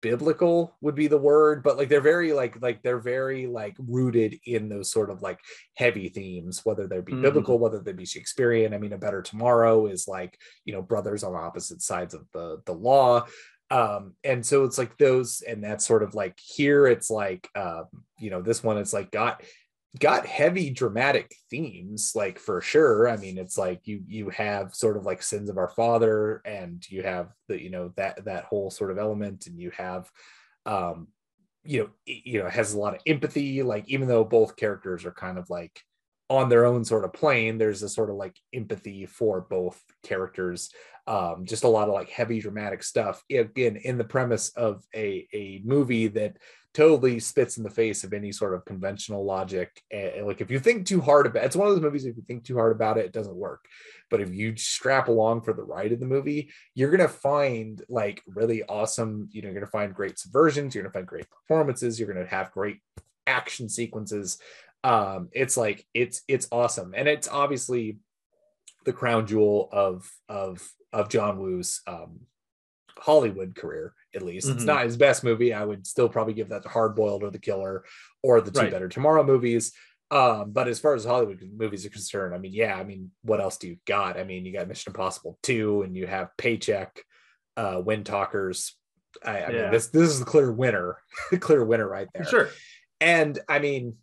[0.00, 4.38] biblical would be the word but like they're very like like they're very like rooted
[4.46, 5.40] in those sort of like
[5.74, 7.22] heavy themes whether they be Mhm.
[7.22, 11.24] biblical whether they be shakespearean i mean a better tomorrow is like you know brothers
[11.24, 13.26] on opposite sides of the the law
[13.70, 17.84] um and so it's like those and that's sort of like here it's like um
[18.18, 19.42] you know this one it's like got
[19.98, 23.08] got heavy dramatic themes like for sure.
[23.08, 26.84] I mean it's like you you have sort of like sins of our father and
[26.88, 30.10] you have the you know that that whole sort of element and you have
[30.66, 31.08] um
[31.64, 35.12] you know you know has a lot of empathy like even though both characters are
[35.12, 35.80] kind of like
[36.30, 40.70] on their own sort of plane there's a sort of like empathy for both characters.
[41.06, 45.26] Um just a lot of like heavy dramatic stuff again in the premise of a
[45.32, 46.36] a movie that
[46.74, 49.82] totally spits in the face of any sort of conventional logic.
[49.90, 52.22] And like if you think too hard about it's one of those movies if you
[52.22, 53.64] think too hard about it it doesn't work.
[54.10, 58.22] But if you strap along for the ride of the movie you're gonna find like
[58.26, 62.12] really awesome you know you're gonna find great subversions you're gonna find great performances you're
[62.12, 62.80] gonna have great
[63.26, 64.38] action sequences
[64.84, 67.98] um it's like it's it's awesome and it's obviously
[68.84, 72.20] the crown jewel of of of john woo's um
[72.98, 74.66] hollywood career at least it's Mhm.
[74.66, 77.38] not his best movie i would still probably give that to hard boiled or the
[77.38, 77.84] killer
[78.22, 78.70] or the two Right.
[78.70, 79.72] better tomorrow movies
[80.10, 83.40] um but as far as hollywood movies are concerned i mean yeah i mean what
[83.40, 87.02] else do you got i mean you got mission impossible 2 and you have paycheck
[87.56, 88.74] uh wind talkers
[89.24, 89.62] i, I Yeah.
[89.62, 90.98] mean this this is the clear winner
[91.30, 92.48] the clear winner right there Sure.
[93.00, 93.98] and I mean,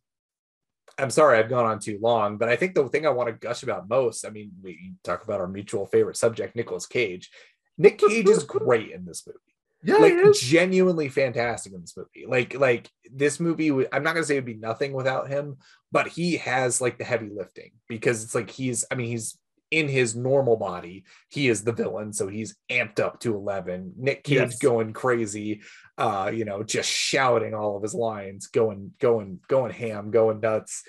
[0.97, 3.33] I'm sorry I've gone on too long, but I think the thing I want to
[3.33, 7.29] gush about most, I mean, we talk about our mutual favorite subject, Nicolas Cage.
[7.77, 9.39] Nick Cage is great in this movie.
[9.83, 12.25] Yeah, like genuinely fantastic in this movie.
[12.27, 15.57] Like, like this movie, I'm not gonna say it'd be nothing without him,
[15.91, 19.37] but he has like the heavy lifting because it's like he's, I mean, he's
[19.71, 23.93] in his normal body, he is the villain, so he's amped up to 11.
[23.97, 24.59] Nick Cage Yes.
[24.59, 25.61] going crazy,
[25.97, 30.83] uh, you know, just shouting all of his lines, going, going, going ham, going nuts.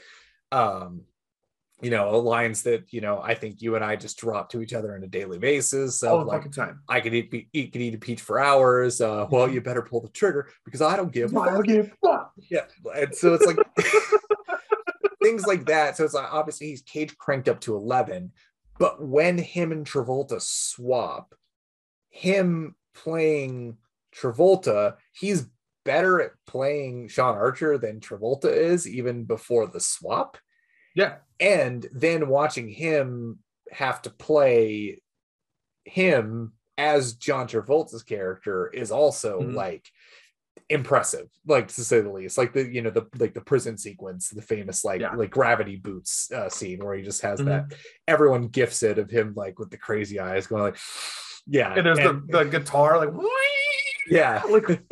[0.52, 1.02] Um,
[1.82, 4.72] you know, lines that you know I think you and I just drop to each
[4.72, 6.02] other on a daily basis.
[6.02, 6.80] all Of the like, fucking time.
[6.88, 9.00] I could eat, eat could eat a peach for hours.
[9.02, 11.36] Uh, well, you better pull the trigger because I don't give.
[11.36, 11.64] I'll fuck.
[11.66, 12.32] give fuck.
[12.50, 12.64] Yeah,
[12.94, 13.58] and so it's like
[15.22, 15.96] things like that.
[15.98, 18.32] So it's like obviously he's cage cranked up to eleven,
[18.78, 21.34] but when him and Travolta swap,
[22.10, 23.76] him playing
[24.14, 25.46] Travolta, he's
[25.84, 30.36] better at playing Sean Archer than Travolta is even before the swap
[30.94, 31.18] Yeah.
[31.38, 33.38] and then watching him
[33.70, 35.00] have to play
[35.84, 39.54] him as John Travolta's character is also Mhm.
[39.54, 39.90] like
[40.68, 44.30] impressive like to say the least like the you know the like the prison sequence
[44.30, 45.14] the famous like Yeah.
[45.14, 47.44] like gravity boots uh, scene where he just has Mhm.
[47.46, 47.74] that
[48.08, 50.76] everyone gifts it of him like with the crazy eyes going like
[51.46, 53.14] yeah And there's and- the, the guitar like
[54.08, 54.66] yeah like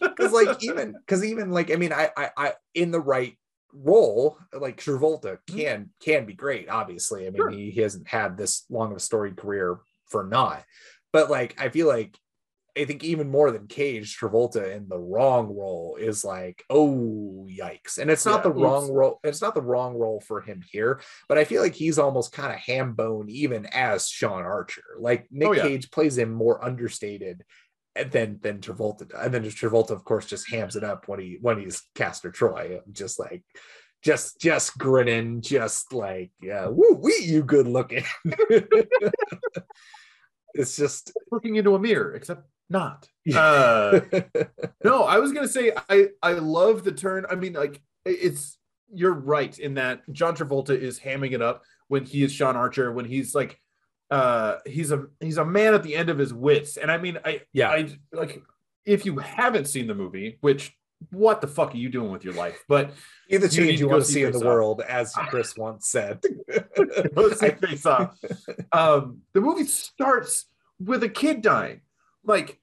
[0.00, 3.38] because like even because even like i mean I, I i in the right
[3.72, 7.50] role like Travolta can can be great obviously i mean Sure.
[7.50, 10.64] he, he hasn't had this long of a storied career for not
[11.12, 12.16] but like i feel like
[12.78, 17.98] i think even more than cage Travolta in the wrong role is like oh yikes
[17.98, 18.92] and it's not Yeah, the wrong oops.
[18.92, 22.32] role it's not the wrong role for him here but i feel like he's almost
[22.32, 25.62] kind of ham bone even as sean archer like nick Oh, yeah.
[25.62, 27.44] cage plays him more understated
[28.12, 29.08] than than Travolta.
[29.24, 32.78] And then Travolta, of course, just hams it up when he when he's Castor Troy,
[32.92, 33.42] just like
[34.04, 38.04] just just grinning, just like yeah, woo wee, you good looking.
[40.54, 43.08] it's just looking into a mirror, except not.
[43.34, 44.00] Uh,
[44.82, 47.26] no, I was gonna say I I love the turn.
[47.30, 48.56] I mean, like it's
[48.90, 52.90] you're right in that John Travolta is hamming it up when he is Sean Archer
[52.90, 53.60] when he's like
[54.10, 57.18] uh he's a he's a man at the end of his wits and i mean
[57.26, 57.68] i Yeah.
[57.68, 58.40] i like
[58.86, 60.74] if you haven't seen the movie, which
[61.10, 62.64] what the fuck are you doing with your life?
[62.66, 62.92] But
[63.28, 65.54] either the You change to you want to see see in the world, as Chris
[65.58, 66.20] once said.
[67.60, 68.18] Face Off.
[68.72, 70.46] Um, the movie starts
[70.80, 71.82] with a kid dying,
[72.24, 72.57] like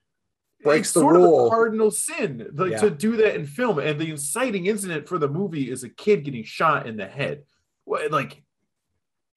[0.66, 1.41] Breaks it's the sort rule.
[1.41, 2.82] of a cardinal sin, like Yeah.
[2.82, 3.80] to do that in film.
[3.80, 7.43] And the inciting incident for the movie is a kid getting shot in the head.
[7.86, 8.43] Like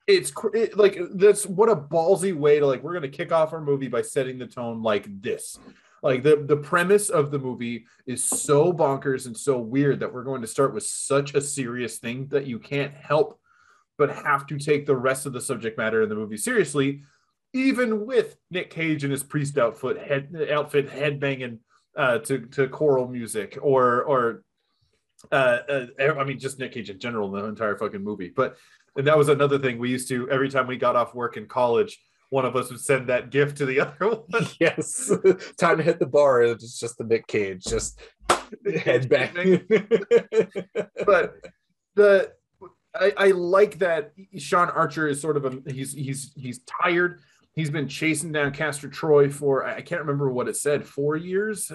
[0.06, 3.60] it's it, like that's what a ballsy way to like we're gonna kick off our
[3.60, 5.58] movie by setting the tone like this.
[6.02, 10.24] Like the the premise of the movie is so bonkers and so weird that we're
[10.24, 13.38] going to start with such a serious thing that you can't help
[13.98, 17.02] but have to take the rest of the subject matter in the movie seriously,
[17.52, 21.58] even with Nick Cage and his priest outfit head outfit headbanging
[21.96, 24.42] uh, to to choral music or or
[25.32, 25.86] uh, uh,
[26.18, 28.32] I mean just Nick Cage in general in the entire fucking movie.
[28.34, 28.56] But
[28.96, 31.46] and that was another thing we used to every time we got off work in
[31.46, 31.98] college,
[32.30, 34.46] one of us would send that gift to the other one.
[34.60, 35.10] yes.
[35.58, 36.42] Time to hit the bar.
[36.42, 39.64] It's just the Nick Cage, just headbang.
[41.06, 41.34] but
[41.94, 42.32] the
[42.94, 47.20] I, I like that Sean Archer is sort of a he's he's he's tired.
[47.54, 51.70] He's been chasing down Castor Troy for I can't remember what it said four years
[51.70, 51.74] uh,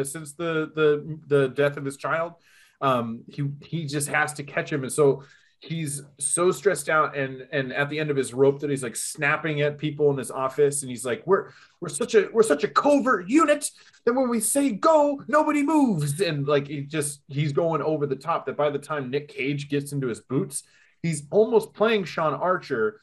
[0.00, 2.34] uh, since the the the death of his child.
[2.80, 5.24] Um, he he just has to catch him, and so
[5.60, 8.94] he's so stressed out and and at the end of his rope that he's like
[8.94, 11.50] snapping at people in his office, and he's like, "We're
[11.80, 13.70] we're such a we're such a covert unit
[14.08, 16.20] that when we say go, nobody moves.
[16.20, 19.68] And like he just he's going over the top that by the time Nick Cage
[19.68, 20.62] gets into his boots,
[21.02, 23.00] he's almost playing Sean Archer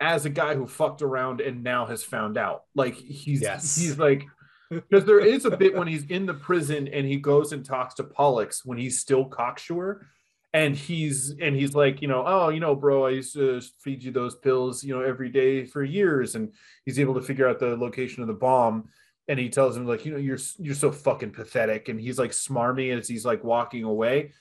[0.00, 2.64] as a guy who fucked around and now has found out.
[2.74, 3.76] Like he's Yes.
[3.76, 4.24] he's like
[4.70, 7.94] because there is a bit when he's in the prison and he goes and talks
[7.94, 10.06] to Pollux when he's still cocksure.
[10.54, 14.02] And he's and he's like, you know, oh, you know, bro, I used to feed
[14.02, 16.54] you those pills, you know, every day for years, and
[16.86, 18.88] he's able to figure out the location of the bomb
[19.28, 22.30] and he tells him like you know you're you're so fucking pathetic and he's like
[22.30, 24.32] smarmy as he's like walking away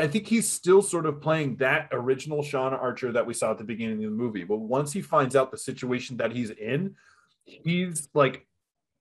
[0.00, 3.58] i think he's still sort of playing that original sean archer that we saw at
[3.58, 6.94] the beginning of the movie but once he finds out the situation that he's in
[7.44, 8.46] he's like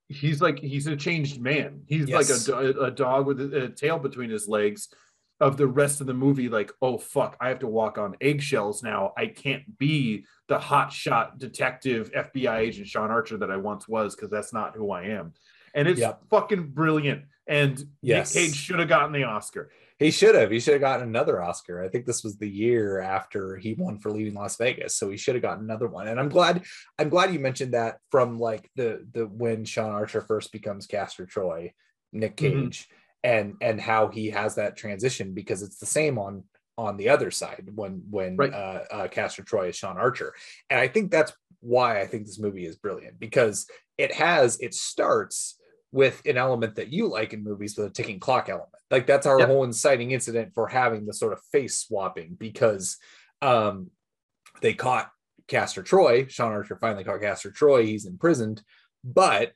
[0.07, 2.47] he's like he's a changed man he's Yes.
[2.49, 4.89] like a, a dog with a, a tail between his legs
[5.39, 8.81] of the rest of the movie like oh fuck i have to walk on eggshells
[8.81, 13.87] now i can't be the hot shot detective fbi agent sean archer that i once
[13.87, 15.31] was because that's not who i am
[15.75, 16.23] and it's Yep.
[16.31, 18.33] fucking brilliant and Yes.
[18.33, 19.69] nick cage should have gotten the oscar
[19.99, 20.49] He should have.
[20.49, 21.83] He should have gotten another Oscar.
[21.83, 25.17] I think this was the year after he won for leaving Las Vegas, so he
[25.17, 26.07] should have gotten another one.
[26.07, 26.63] And I'm glad.
[26.97, 31.25] I'm glad you mentioned that from like the the when Sean Archer first becomes Castor
[31.25, 31.73] Troy,
[32.13, 32.37] Nick Mhm.
[32.37, 32.87] Cage,
[33.23, 36.45] and and how he has that transition because it's the same on
[36.77, 38.53] on the other side when when Right.
[38.53, 40.33] uh, uh, Castor Troy is Sean Archer,
[40.69, 44.73] and I think that's why I think this movie is brilliant because it has it
[44.73, 45.58] starts
[45.91, 48.69] with an element that you like in movies with a ticking clock element.
[48.91, 49.47] Like that's our Yep.
[49.47, 52.97] whole inciting incident for having the sort of face swapping because
[53.41, 53.89] um
[54.61, 55.09] they caught
[55.47, 56.27] Castor Troy.
[56.27, 57.85] Sean Archer finally caught Castor Troy.
[57.85, 58.61] He's imprisoned,
[59.03, 59.53] but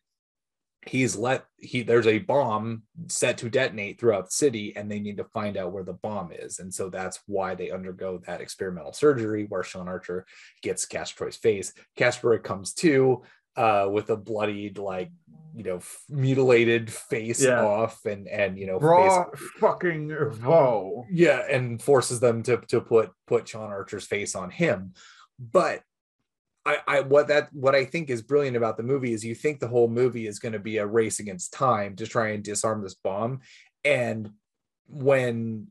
[0.85, 5.15] he's let he there's a bomb set to detonate throughout the city and they need
[5.17, 8.91] to find out where the bomb is and so that's why they undergo that experimental
[8.91, 10.25] surgery where sean archer
[10.61, 13.21] gets castor troy's face castor comes to
[13.55, 15.09] uh with a bloodied like
[15.55, 17.63] you know f- mutilated face Yeah.
[17.63, 21.05] off and and you know raw face- fucking vo.
[21.11, 24.93] Yeah and forces them to to put put sean archer's face on him.
[25.39, 25.81] But
[26.65, 29.59] I, I what that what I think is brilliant about the movie is you think
[29.59, 32.81] the whole movie is going to be a race against time to try and disarm
[32.81, 33.41] this bomb,
[33.83, 34.31] and
[34.87, 35.67] when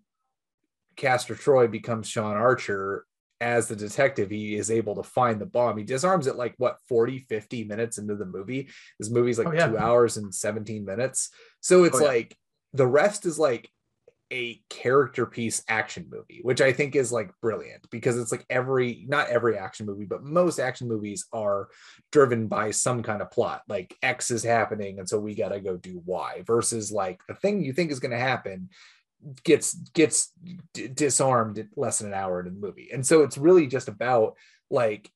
[0.97, 3.07] Castor Troy becomes Sean Archer
[3.43, 5.77] as the detective, he is able to find the bomb.
[5.77, 8.69] He disarms it like what 40, 50 minutes into the movie.
[8.99, 9.67] This movie's like Oh, yeah.
[9.67, 11.31] two hours and 17 minutes.
[11.61, 12.07] So it's Oh, yeah.
[12.07, 12.37] like
[12.73, 13.69] the rest is like
[14.33, 19.05] a character piece action movie, which I think is like brilliant because it's like every
[19.07, 21.69] not every action movie, but most action movies are
[22.13, 23.61] driven by some kind of plot.
[23.69, 26.43] Like X is happening, and so we gotta go do Y.
[26.47, 28.71] Versus like the thing you think is gonna happen
[29.45, 30.33] gets gets
[30.75, 33.89] d- disarmed at less than an hour into the movie, and so it's really just
[33.89, 34.37] about
[34.71, 35.11] like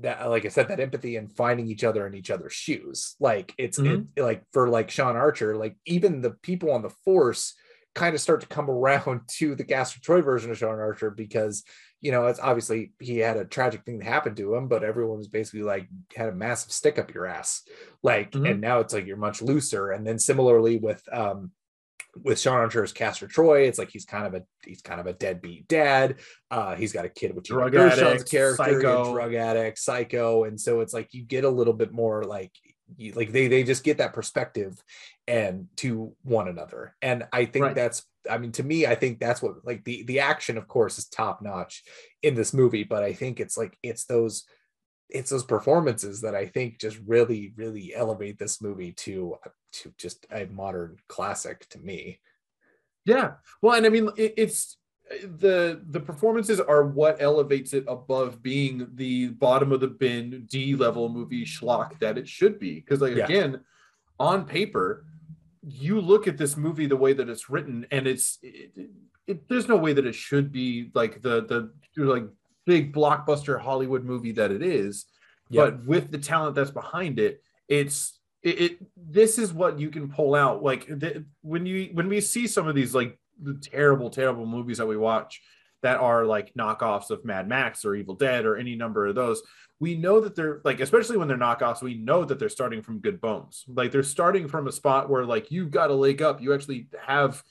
[0.00, 3.52] that like i said that empathy and finding each other in each other's shoes like
[3.58, 4.06] it's Mhm.
[4.16, 7.54] it, like for like sean archer like even the people on the force
[7.94, 11.62] kind of start to come around to the Castor Troy version of Sean Archer because
[12.00, 15.18] you know it's obviously he had a tragic thing that happened to him, but everyone
[15.18, 17.62] was basically like had a massive stick up your ass,
[18.02, 18.50] like, Mhm.
[18.50, 19.90] and now it's like you're much looser.
[19.90, 21.52] And then similarly with um
[22.22, 25.12] with Sean Archer's Castor Troy, it's like he's kind of a he's kind of a
[25.12, 26.16] deadbeat dad.
[26.50, 29.12] Uh, he's got a kid with Drug addict, character, psycho.
[29.12, 32.52] drug addict, psycho, and so it's like you get a little bit more like
[32.96, 34.74] you, like they they just get that perspective
[35.26, 37.74] and to one another and i think Right.
[37.74, 40.98] that's i mean to me i think that's what like the the action of course
[40.98, 41.84] is top notch
[42.22, 44.44] in this movie but i think it's like it's those
[45.14, 49.36] it's those performances that i think just really really elevate this movie to
[49.72, 52.18] to just a modern classic to me
[53.04, 53.32] Yeah.
[53.60, 54.76] Well, and I mean, it, it's
[55.24, 60.76] the the performances are what elevates it above being the bottom of the bin D
[60.76, 62.74] level movie schlock that it should be.
[62.80, 63.24] Because like Yeah.
[63.24, 63.60] again,
[64.18, 65.04] on paper,
[65.62, 68.70] you look at this movie the way that it's written, and it's it,
[69.26, 71.60] it, there's no way that it should be like the the
[71.96, 72.28] like
[72.66, 75.06] big blockbuster Hollywood movie that it is.
[75.50, 75.64] Yeah.
[75.64, 80.10] But with the talent that's behind it, it's it, it this is what you can
[80.10, 84.10] pull out like the, when you when we see some of these like the terrible
[84.10, 85.40] terrible movies that we watch
[85.82, 89.42] that are like knockoffs of Mad Max or Evil Dead or any number of those
[89.82, 93.00] we know that they're like especially when they're knockoffs we know that they're starting from
[93.00, 96.40] good bones like they're starting from a spot where like you've got to leg up
[96.40, 97.42] you actually have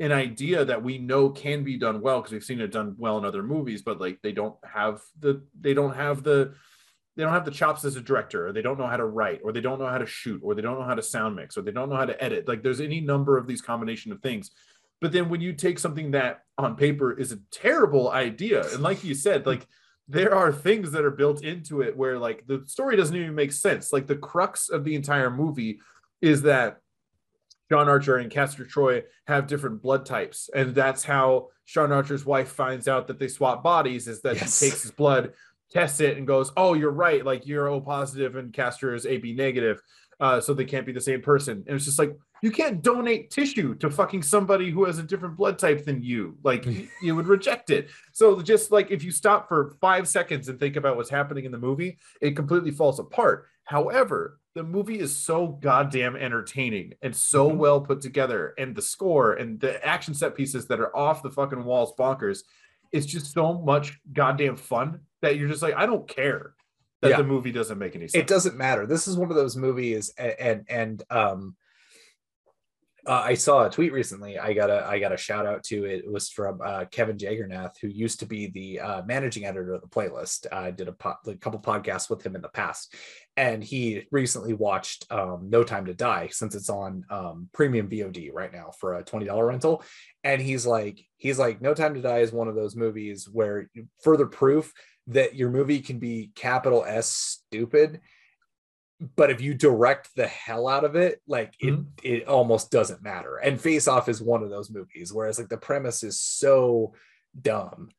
[0.00, 3.18] an idea that we know can be done well because we've seen it done well
[3.18, 6.54] in other movies but like they don't have the they don't have the
[7.18, 9.40] they don't have the chops as a director or they don't know how to write
[9.42, 11.58] or they don't know how to shoot or they don't know how to sound mix
[11.58, 12.46] or they don't know how to edit.
[12.46, 14.52] Like there's any number of these combination of things.
[15.00, 19.02] But then when you take something that on paper is a terrible idea and like
[19.02, 19.66] you said like
[20.06, 23.50] there are things that are built into it where like the story doesn't even make
[23.50, 23.92] sense.
[23.92, 25.80] Like the crux of the entire movie
[26.22, 26.78] is that
[27.70, 32.48] Sean Archer and Castor Troy have different blood types, and that's how Sean Archer's wife
[32.48, 34.08] finds out that they swap bodies.
[34.08, 34.58] Is that Yes.
[34.58, 35.32] she takes his blood,
[35.70, 37.24] tests it, and goes, "Oh, you're right.
[37.24, 39.82] Like you're O positive, and Castor is AB negative,
[40.18, 43.30] uh, so they can't be the same person." And it's just like you can't donate
[43.30, 46.38] tissue to fucking somebody who has a different blood type than you.
[46.44, 46.64] Like
[47.02, 47.90] you would reject it.
[48.12, 51.52] So just like if you stop for five seconds and think about what's happening in
[51.52, 53.46] the movie, it completely falls apart.
[53.64, 57.58] However, the movie is so goddamn entertaining and so Mhm.
[57.58, 61.30] well put together, and the score and the action set pieces that are off the
[61.30, 62.42] fucking walls bonkers.
[62.90, 66.54] It's just so much goddamn fun that you're just like, I don't care
[67.02, 67.18] that Yeah.
[67.18, 68.20] the movie doesn't make any sense.
[68.20, 71.54] it doesn't matter this is one of those movies and and, and um
[73.08, 74.38] uh, I saw a tweet recently.
[74.38, 76.04] I got a I got a shout out to it.
[76.04, 79.80] It was from uh, Kevin Jagernauth, who used to be the uh, managing editor of
[79.80, 80.46] the playlist.
[80.52, 82.94] I did a, po- a couple podcasts with him in the past,
[83.38, 88.30] and he recently watched um, No Time to Die since it's on um, premium VOD
[88.30, 89.82] right now for a twenty dollar rental.
[90.22, 93.70] And he's like, he's like, No Time to Die is one of those movies where
[94.04, 94.70] further proof
[95.06, 98.00] that your movie can be capital S stupid
[99.16, 101.86] but if you direct the hell out of it like it Mhm.
[102.02, 105.56] it almost doesn't matter and face off is one of those movies whereas like the
[105.56, 106.94] premise is so
[107.40, 107.90] dumb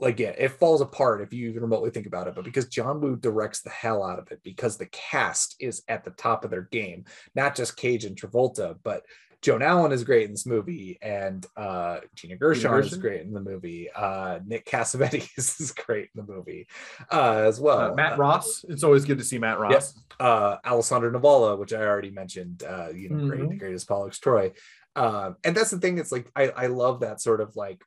[0.00, 3.00] like yeah it falls apart if you even remotely think about it but because john
[3.00, 6.50] woo directs the hell out of it because the cast is at the top of
[6.50, 7.04] their game
[7.36, 9.04] not just cage and travolta but
[9.40, 13.40] joan allen is great in this movie and uh gina gershon, is great in the
[13.40, 16.66] movie uh nick cassavetes is great in the movie
[17.12, 18.64] uh as well Uh, Matt Ross.
[18.68, 19.72] It's always good to see Matt Ross.
[19.72, 20.00] Yes.
[20.18, 23.48] uh Alessandro Nivola, which I already mentioned, uh, you know, great, Mhm.
[23.50, 24.52] the greatest Pollux Troy.
[24.96, 27.82] Um, and that's the thing, it's like I, I love that sort of like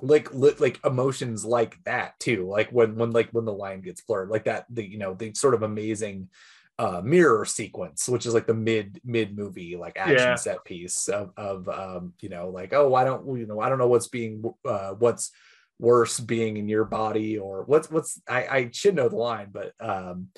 [0.00, 2.46] like li- like emotions like that too.
[2.46, 5.32] Like when when like when the line gets blurred, like that, the you know, the
[5.34, 6.28] sort of amazing
[6.78, 10.34] uh mirror sequence, which is like the mid mid movie like action Yeah.
[10.34, 13.78] set piece of of um, you know, like, oh, why don't you know, I don't
[13.78, 15.30] know what's being uh what's
[15.78, 19.72] worse being in your body or what's what's I, I should know the line, but
[19.80, 20.28] um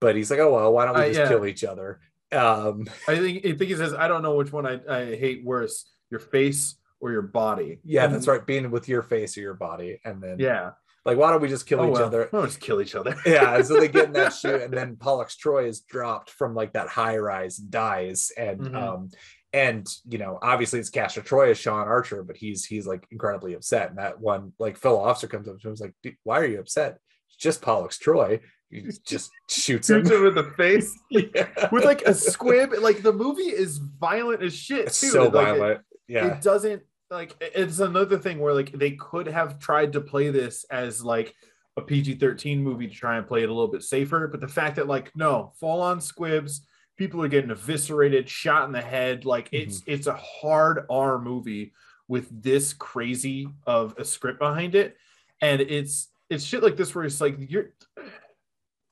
[0.00, 1.28] but he's like, oh well, why don't we Uh, just yeah.
[1.28, 2.00] kill each other?
[2.32, 5.44] Um, I think I think he says, I don't know which one I, I hate
[5.44, 7.80] worse, your face or your body.
[7.84, 10.72] yeah, And- that's right, being with your face or your body, and then Yeah.
[11.04, 12.04] Like, why don't we just kill Oh, each well.
[12.04, 12.28] other?
[12.30, 13.16] Don't just kill each other.
[13.26, 16.72] yeah, so they get in that shoot, and then Pollux Troy is dropped from like
[16.74, 18.74] that high rise and dies, and Mhm.
[18.74, 19.10] um,
[19.52, 23.54] and you know, obviously it's Castor Troy as Sean Archer, but he's he's like incredibly
[23.54, 23.88] upset.
[23.90, 26.46] And that one like fellow officer comes up to him, and is like, why are
[26.46, 26.98] you upset?
[27.28, 28.40] It's just Pollux Troy.
[28.70, 30.06] He just shoots him.
[30.06, 31.48] Him in the face yeah.
[31.72, 32.72] with like a squib.
[32.80, 34.86] Like the movie is violent as shit.
[34.86, 35.08] It's too.
[35.08, 35.80] so Like, it- violent.
[36.06, 36.26] yeah.
[36.36, 40.64] it doesn't like it's another thing where like they could have tried to play this
[40.70, 41.34] as like
[41.76, 44.76] a PG-13 movie to try and play it a little bit safer, but the fact
[44.76, 46.62] that like no, fall on squibs,
[46.96, 49.68] people are getting eviscerated, shot in the head, like mm-hmm.
[49.68, 51.72] it's it's a hard R movie
[52.08, 54.96] with this crazy of a script behind it.
[55.40, 57.70] And it's it's shit like this where it's like you're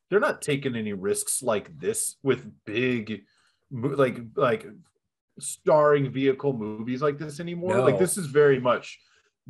[0.08, 3.24] they're not taking any risks like this with big
[3.70, 4.66] like like
[5.40, 8.98] starring vehicle movies like this anymore like this is very much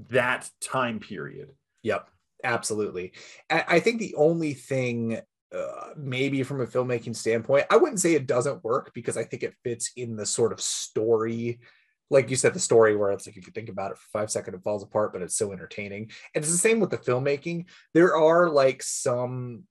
[0.08, 1.50] that time period
[1.82, 2.10] Yep,
[2.44, 3.12] absolutely.
[3.50, 5.20] I, I think the only thing
[5.54, 7.66] uh, maybe from a filmmaking standpoint.
[7.70, 10.60] I wouldn't say it doesn't work because I think it fits in the sort of
[10.60, 11.60] story.
[12.10, 14.30] Like you said, the story where it's like if you think about it for five
[14.30, 16.10] seconds, it falls apart, but it's so entertaining.
[16.34, 17.66] And it's the same with the filmmaking.
[17.94, 19.64] There are like some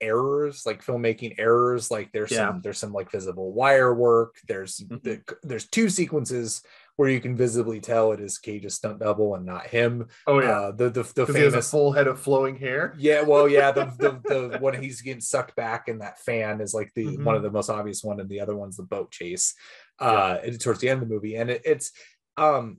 [0.00, 2.46] errors like filmmaking errors like there's Yeah.
[2.46, 5.02] some there's some like visible wire work there's Mhm.
[5.02, 6.62] the, there's two sequences
[6.96, 10.48] where you can visibly tell it is cage's stunt double and not him Oh yeah,
[10.50, 12.94] uh the the, the because he has a famous full head of flowing hair.
[12.98, 16.74] yeah, well, yeah, the, the the when he's getting sucked back in that fan is
[16.74, 17.24] like the Mhm.
[17.24, 19.54] one of the most obvious one, and the other one's the boat chase,
[19.98, 21.92] uh, and towards the end of the movie, and it, it's
[22.36, 22.78] um,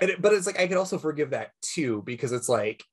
[0.00, 2.84] and it, but it's like I could also forgive that too because it's like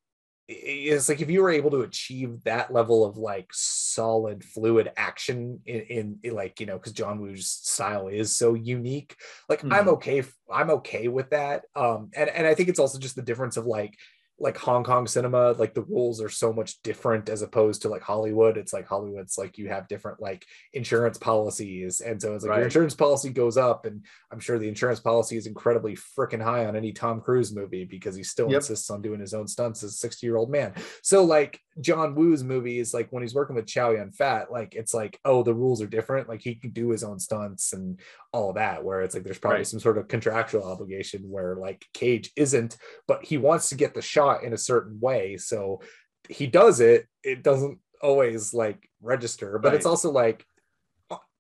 [0.52, 5.60] it's like if you were able to achieve that level of like solid fluid action
[5.68, 9.16] in, in, in like you know because john woo's style is so unique
[9.48, 9.88] like i'm Mhm.
[9.90, 13.58] okay i'm okay with that um and and i think it's also just the difference
[13.58, 13.96] of like
[14.42, 18.02] like hong kong cinema like the rules are so much different as opposed to like
[18.02, 22.52] hollywood it's like hollywood's like you have different like insurance policies and so it's like
[22.52, 22.58] Right.
[22.58, 26.66] your insurance policy goes up and i'm sure the insurance policy is incredibly freaking high
[26.66, 28.56] on any tom cruise movie because he still Yep.
[28.58, 32.16] insists on doing his own stunts as a 60 year old man so like john
[32.16, 35.54] woo's movies like when he's working with chow yun fat like it's like oh the
[35.54, 36.28] rules are different.
[36.30, 38.00] Like he can do his own stunts and
[38.34, 39.68] all that where it's like there's probably Right.
[39.68, 42.78] some sort of contractual obligation where like cage isn't
[43.08, 45.38] but he wants to get the shot in a certain way.
[45.38, 45.82] So
[46.28, 47.08] he does it.
[47.24, 50.46] It doesn't always like register but it's also like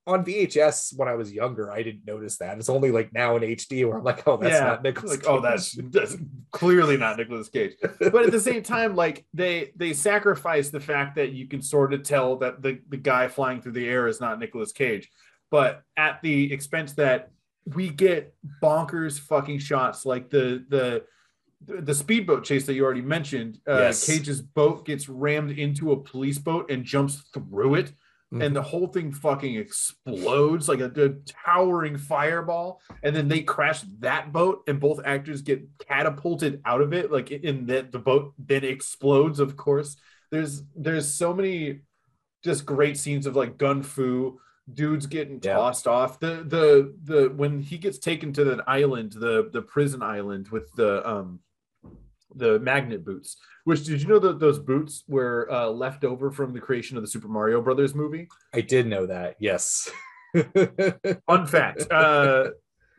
[0.07, 2.57] on VHS when I was younger, I didn't notice that.
[2.57, 5.17] It's only like now in HD where I'm like, oh, that's yeah, not Nicolas.
[5.17, 6.17] like oh, that's that's
[6.51, 7.73] clearly not Nicolas Cage.
[7.99, 11.93] But at the same time, like they they sacrifice the fact that you can sort
[11.93, 15.09] of tell that the the guy flying through the air is not Nicolas Cage,
[15.51, 17.29] but at the expense that
[17.75, 21.03] we get bonkers fucking shots like the the
[21.65, 23.59] the speedboat chase that you already mentioned.
[23.67, 24.05] Uh, Yes.
[24.05, 27.91] Cage's boat gets rammed into a police boat and jumps through it
[28.33, 28.45] Mhm.
[28.45, 31.09] and the whole thing fucking explodes like a, a
[31.45, 36.93] towering fireball and then they crash that boat and both actors get catapulted out of
[36.93, 39.95] it like in that the boat then explodes of course
[40.31, 41.79] there's there's so many
[42.43, 44.39] just great scenes of like gun fu
[44.71, 45.55] dudes getting Yeah.
[45.55, 50.03] tossed off the the the when he gets taken to that island the the prison
[50.03, 51.39] island with the um
[52.35, 56.53] the magnet boots which did you know that those boots were uh, left over from
[56.53, 59.35] the creation of the super mario brothers movie I did know that.
[59.39, 59.89] Yes.
[61.27, 62.49] fun fact uh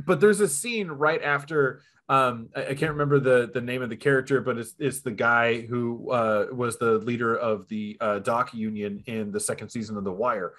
[0.04, 3.88] but there's a scene right after um I, I can't remember the the name of
[3.88, 8.18] the character but it's it's the guy who uh was the leader of the uh
[8.18, 10.54] dock union in the second season of the wire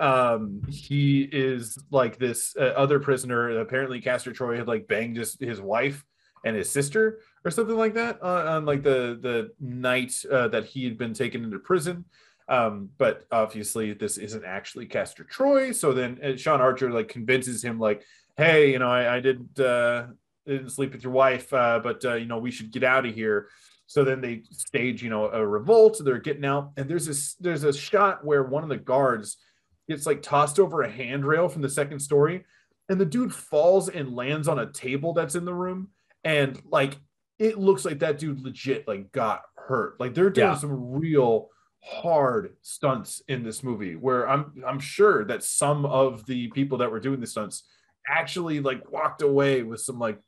[0.00, 5.36] um he is like this uh, other prisoner apparently Castor Troy had like banged his
[5.38, 6.04] his wife
[6.44, 10.64] and his sister or something like that uh, on like the the night uh, that
[10.64, 12.04] he had been taken into prison.
[12.48, 15.72] Um but obviously this isn't actually Castor Troy.
[15.72, 18.02] So then uh, Sean Archer like convinces him like
[18.36, 20.08] hey you know I, I didn't uh
[20.44, 23.14] didn't sleep with your wife uh but uh, you know we should get out of
[23.14, 23.48] here.
[23.86, 26.00] So then they stage you know a revolt.
[26.04, 29.38] They're getting out and there's this there's a shot where one of the guards
[29.88, 32.44] gets like tossed over a handrail from the second story
[32.88, 35.88] and the dude falls and lands on a table that's in the room.
[36.24, 36.96] And like
[37.38, 40.54] it looks like that dude legit like got hurt like they're doing Yeah.
[40.56, 41.48] some real
[41.82, 46.90] hard stunts in this movie where i'm i'm sure that some of the people that
[46.90, 47.62] were doing the stunts
[48.08, 50.18] actually like walked away with some like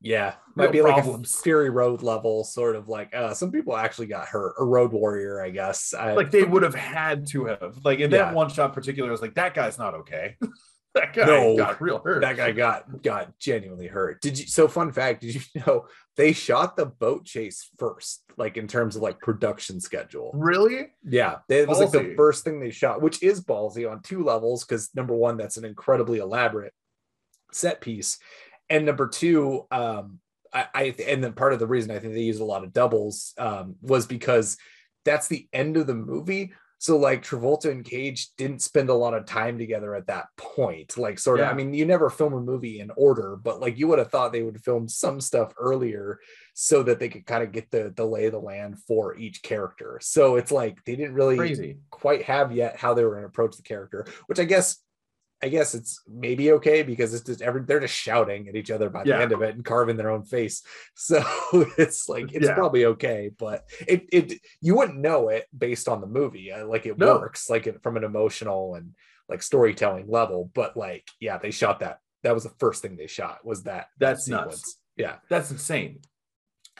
[0.00, 4.06] Yeah, might be like a Fury Road level, sort of like uh, some people actually
[4.08, 4.52] got hurt.
[4.60, 5.94] A Road Warrior, I guess.
[5.94, 8.18] I, like they would have had to have like in Yeah.
[8.26, 10.36] that one shot particular I was like that guy's not okay
[11.00, 11.56] that guy No.
[11.56, 14.20] got real hurt that guy got got genuinely hurt.
[14.20, 14.46] Did you?
[14.46, 18.94] So fun fact: Did you know they shot the boat chase first, like in terms
[18.96, 20.30] of like production schedule?
[20.34, 24.22] really Yeah, it was like the first thing they shot, which is ballsy on two
[24.22, 24.64] levels.
[24.64, 26.72] Because number one, that's an incredibly elaborate
[27.52, 28.18] set piece,
[28.70, 30.20] and number two, um,
[30.52, 32.72] I, I and then part of the reason I think they used a lot of
[32.72, 34.56] doubles um, was because
[35.04, 36.52] that's the end of the movie.
[36.78, 40.98] So like Travolta and Cage didn't spend a lot of time together at that point.
[40.98, 41.50] Like sort of, Yeah.
[41.50, 44.32] I mean, you never film a movie in order, but like you would have thought
[44.32, 46.18] they would film some stuff earlier
[46.52, 49.42] so that they could kind of get the the lay of the land for each
[49.42, 49.98] character.
[50.02, 53.28] So it's like they didn't really crazy quite have yet how they were going to
[53.28, 54.78] approach the character, which I guess
[55.44, 58.88] I guess it's maybe okay because it's just every they're just shouting at each other
[58.88, 59.16] by Yeah.
[59.18, 60.62] the end of it and carving their own face.
[60.94, 61.22] So
[61.76, 62.54] it's like it's Yeah.
[62.54, 66.50] probably okay, but it it you wouldn't know it based on the movie.
[66.52, 67.18] Uh, Like it No.
[67.18, 68.94] works like it, from an emotional and
[69.28, 71.98] like storytelling level, but like yeah, they shot that.
[72.22, 74.78] That was the first thing they shot was that that That's nuts.
[74.96, 75.16] Yeah.
[75.28, 76.00] that's insane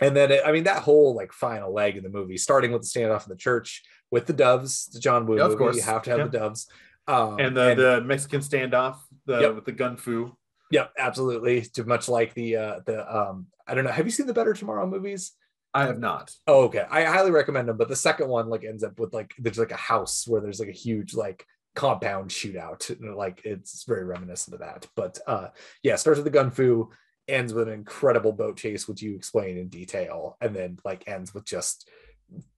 [0.01, 2.83] And then, it, I mean, that whole like final leg in the movie, starting with
[2.83, 5.59] the standoff in the church, with the doves, the John Woo Yeah, of movie.
[5.59, 5.77] course.
[5.77, 6.27] You have to have Yeah.
[6.33, 6.61] the doves.
[7.07, 9.55] Um, and the the Mexican standoff, the Yep.
[9.57, 10.35] with the gun fu.
[10.71, 11.63] Yep, absolutely.
[11.63, 13.91] Too much like the uh the um I don't know.
[13.93, 15.33] Have you seen the Better Tomorrow movies?
[15.75, 16.33] I have not.
[16.47, 16.87] Oh, okay.
[16.89, 19.73] I highly recommend them, but the second one like ends up with like there's like
[19.73, 21.45] a house where there's like a huge like
[21.75, 22.89] compound shootout.
[22.91, 24.87] and, Like it's very reminiscent of that.
[24.97, 25.49] But uh
[25.83, 26.91] yeah, starts with the gun fu,
[27.29, 31.35] ends with an incredible boat chase, which you explain in detail, and then like ends
[31.35, 31.89] with just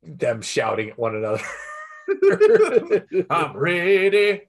[0.02, 1.42] them shouting at one another.
[3.30, 4.42] I'm ready,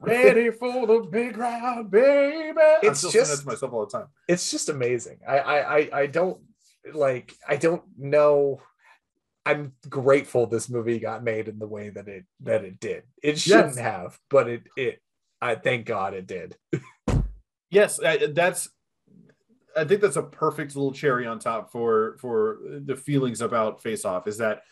[0.00, 2.58] ready for the big round, baby.
[2.58, 4.06] I'm It's still saying that just- to myself all the time.
[4.28, 5.18] it's just amazing.
[5.26, 6.40] I, I I I don't
[6.92, 8.60] like I don't know.
[9.46, 13.02] I'm grateful this movie got made in the way that it that it did.
[13.22, 13.78] It shouldn't Yes.
[13.78, 15.00] have, but it it
[15.42, 16.56] I thank God it did.
[17.70, 18.68] Yes, I- that's.
[19.76, 24.04] I think that's a perfect little cherry on top for for the feelings about Face
[24.04, 24.28] Off.
[24.28, 24.62] Is that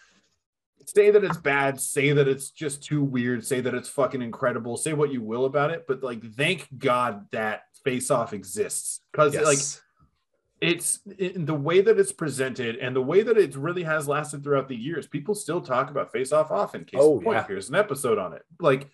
[0.87, 4.77] say that it's bad, say that it's just too weird, say that it's fucking incredible,
[4.77, 9.35] say what you will about it, but like, thank God that Face Off exists because
[9.35, 9.59] like
[10.61, 14.45] it's in the way that it's presented and the way that it really has lasted
[14.45, 15.09] throughout the years.
[15.09, 16.85] People still talk about Face Off often.
[16.85, 17.47] Case Oh, in point, yeah.
[17.49, 18.43] here's an episode on it.
[18.61, 18.89] Like,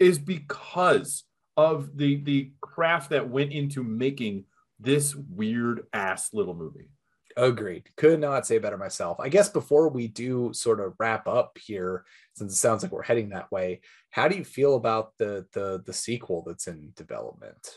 [0.00, 1.24] is because
[1.56, 4.44] of the the craft that went into making
[4.78, 6.90] this weird ass little movie.
[7.36, 7.90] Agreed.
[7.96, 9.18] Could not say better myself.
[9.20, 12.04] I guess before we do sort of wrap up here,
[12.34, 13.80] since it sounds like we're heading that way,
[14.10, 17.68] how do you feel about the the the sequel that's in development?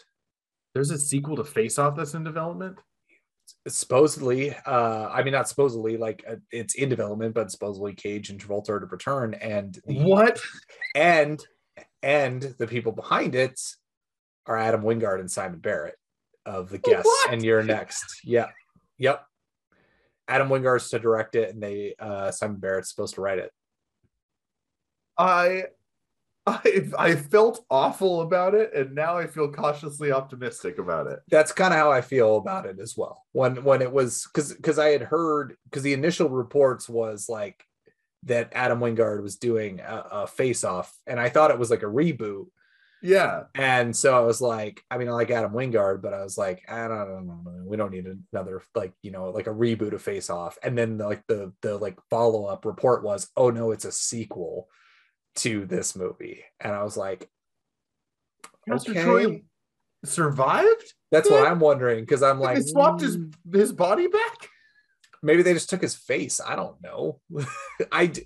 [0.73, 2.79] There's a sequel to Face Off that's in development.
[3.67, 8.39] supposedly uh i mean not supposedly like uh, it's in development but supposedly cage and
[8.39, 10.39] travolta are to return and the, What?
[10.95, 11.43] and
[12.03, 13.59] and the people behind it
[14.45, 15.95] are adam wingard and simon barrett
[16.45, 18.49] of the guests and you're next yeah
[18.99, 19.25] yep
[20.29, 23.51] adam wingard's to direct it and they uh simon barrett's supposed to write it
[25.19, 25.65] I
[26.47, 31.19] I I felt awful about it, and now I feel cautiously optimistic about it.
[31.29, 33.25] that's kind of how I feel about it as well.
[33.33, 37.63] When when it was because because I had heard because the initial reports was like
[38.23, 41.83] that Adam Wingard was doing a, a face off, and I thought it was like
[41.83, 42.47] a reboot.
[43.01, 43.43] Yeah.
[43.55, 46.63] And so I was like, I mean, I like Adam Wingard, but I was like,
[46.69, 50.29] I don't, know, we don't need another like you know like a reboot of Face
[50.29, 50.57] Off.
[50.63, 53.91] And then the, like the the like follow up report was, oh no, it's a
[53.91, 54.67] sequel
[55.37, 57.29] to this movie, and I was like,
[58.69, 59.01] okay.
[59.03, 59.41] Troy
[60.03, 60.93] survived.
[61.11, 64.49] That's what I'm wondering because I'm Like they swapped his "Mm, his body back.
[65.23, 67.19] maybe they just took his face i don't know
[67.91, 68.23] i d-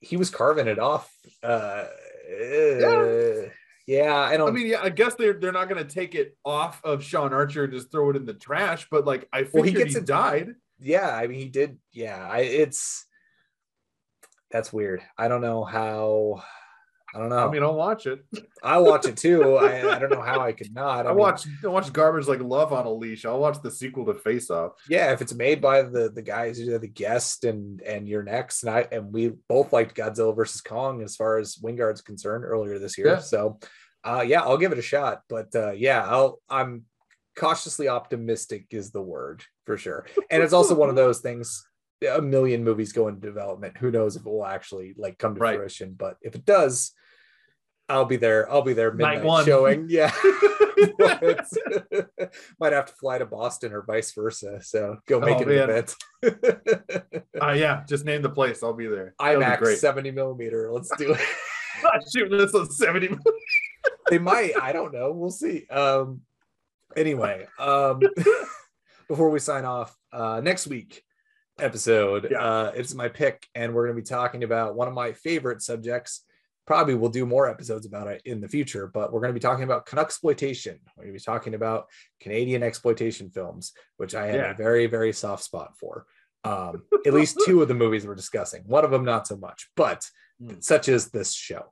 [0.00, 1.10] he was carving it off
[1.42, 1.84] uh
[2.30, 3.46] yeah,
[3.86, 6.36] yeah i don't I mean, yeah, I guess they're they're not going to take it
[6.44, 8.86] off of Sean Archer and just throw it in the trash.
[8.90, 10.54] But like, I figured Well, he he, gets it- died.
[10.78, 13.06] yeah i mean he did yeah i it's
[14.50, 16.42] that's weird i don't know how
[17.14, 18.20] i don't know I mean, I'll watch it.
[18.62, 21.46] i watch it too I, I don't know how i could not I, mean, watch
[21.64, 23.24] I watch garbage like Love on a Leash.
[23.24, 24.72] I'll watch the sequel to Face Off.
[24.88, 28.22] yeah if it's made by the the guys who did the guest and and you're
[28.22, 32.44] next and i and we both liked godzilla versus kong as far as wingard's concerned
[32.44, 33.18] earlier this year Yeah.
[33.18, 33.58] so
[34.04, 36.84] uh yeah i'll give it a shot but uh yeah i'll i'm
[37.36, 41.66] cautiously optimistic is the word for sure and it's also one of those things
[42.14, 45.40] a million movies go into development who knows if it will actually like come to
[45.40, 45.56] Right.
[45.56, 46.92] fruition but if it does
[47.90, 49.44] i'll be there i'll be there Night midnight one.
[49.44, 50.10] showing yeah
[52.60, 55.58] might have to fly to boston or vice versa so go make Oh, it man.
[55.58, 55.96] an event
[57.40, 58.62] Uh, yeah, just name the place.
[58.62, 59.14] I'll be there.
[59.18, 59.78] That'll be IMAX great.
[59.78, 60.70] 70 millimeter.
[60.70, 61.20] Let's do it.
[62.14, 63.08] Shoot, this on seventy.
[64.10, 64.52] they might.
[64.60, 65.10] I don't know.
[65.12, 65.66] We'll see.
[65.68, 66.20] Um,
[66.94, 68.00] anyway, um,
[69.08, 71.02] before we sign off, uh, next week
[71.58, 72.44] episode, Yeah.
[72.44, 75.62] uh, it's my pick, and we're going to be talking about one of my favorite
[75.62, 76.26] subjects.
[76.70, 79.40] Probably we'll do more episodes about it in the future, but we're going to be
[79.42, 80.78] talking about exploitation.
[80.96, 81.86] We're going to be talking about
[82.20, 84.50] Canadian exploitation films, which I have Yeah.
[84.52, 86.06] a very, very soft spot for.
[86.44, 88.62] Um, at least two of the movies we're discussing.
[88.66, 90.08] One of them not so much, but
[90.40, 90.62] Mm.
[90.62, 91.64] such as this show.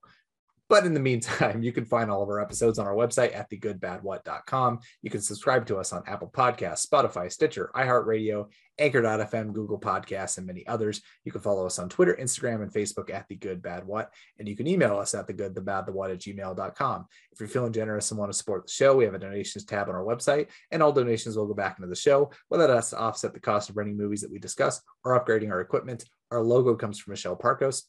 [0.69, 3.51] But in the meantime, you can find all of our episodes on our website at
[3.51, 4.81] thegoodbadwhat.com.
[5.03, 10.47] You can subscribe to us on Apple Podcasts, Spotify, Stitcher, iHeartRadio, Anchor.fm, Google Podcasts, and
[10.47, 11.03] many others.
[11.25, 14.13] You can follow us on Twitter, Instagram, and Facebook at The Good Bad What.
[14.39, 17.07] And you can email us at the good, the bad, the what at gmail.com.
[17.33, 19.89] If you're feeling generous and want to support the show, we have a donations tab
[19.89, 22.99] on our website, and all donations will go back into the show, whether that's to
[22.99, 26.05] offset the cost of renting movies that we discuss or upgrading our equipment.
[26.31, 27.85] Our logo comes from Michelle Parkos.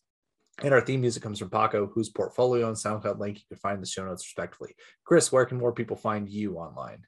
[0.62, 3.76] And our theme music comes from Paco, whose portfolio and SoundCloud link you can find
[3.76, 4.76] in the show notes respectively.
[5.06, 7.06] Chris, where can more people find you online?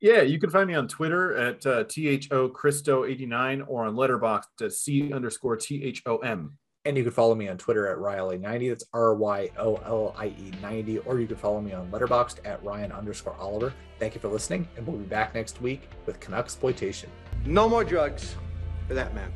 [0.00, 4.72] Yeah, you can find me on Twitter at uh, THO Christo89 or on Letterboxd at
[4.72, 6.52] C underscore THOM.
[6.84, 8.68] And you can follow me on Twitter at Ryolie90.
[8.70, 10.98] That's R Y O L I E 90.
[10.98, 13.74] Or you can follow me on Letterboxd at Ryan underscore Oliver.
[13.98, 17.10] Thank you for listening, and we'll be back next week with Canuck Exploitation.
[17.44, 18.36] No more drugs
[18.86, 19.32] for that man.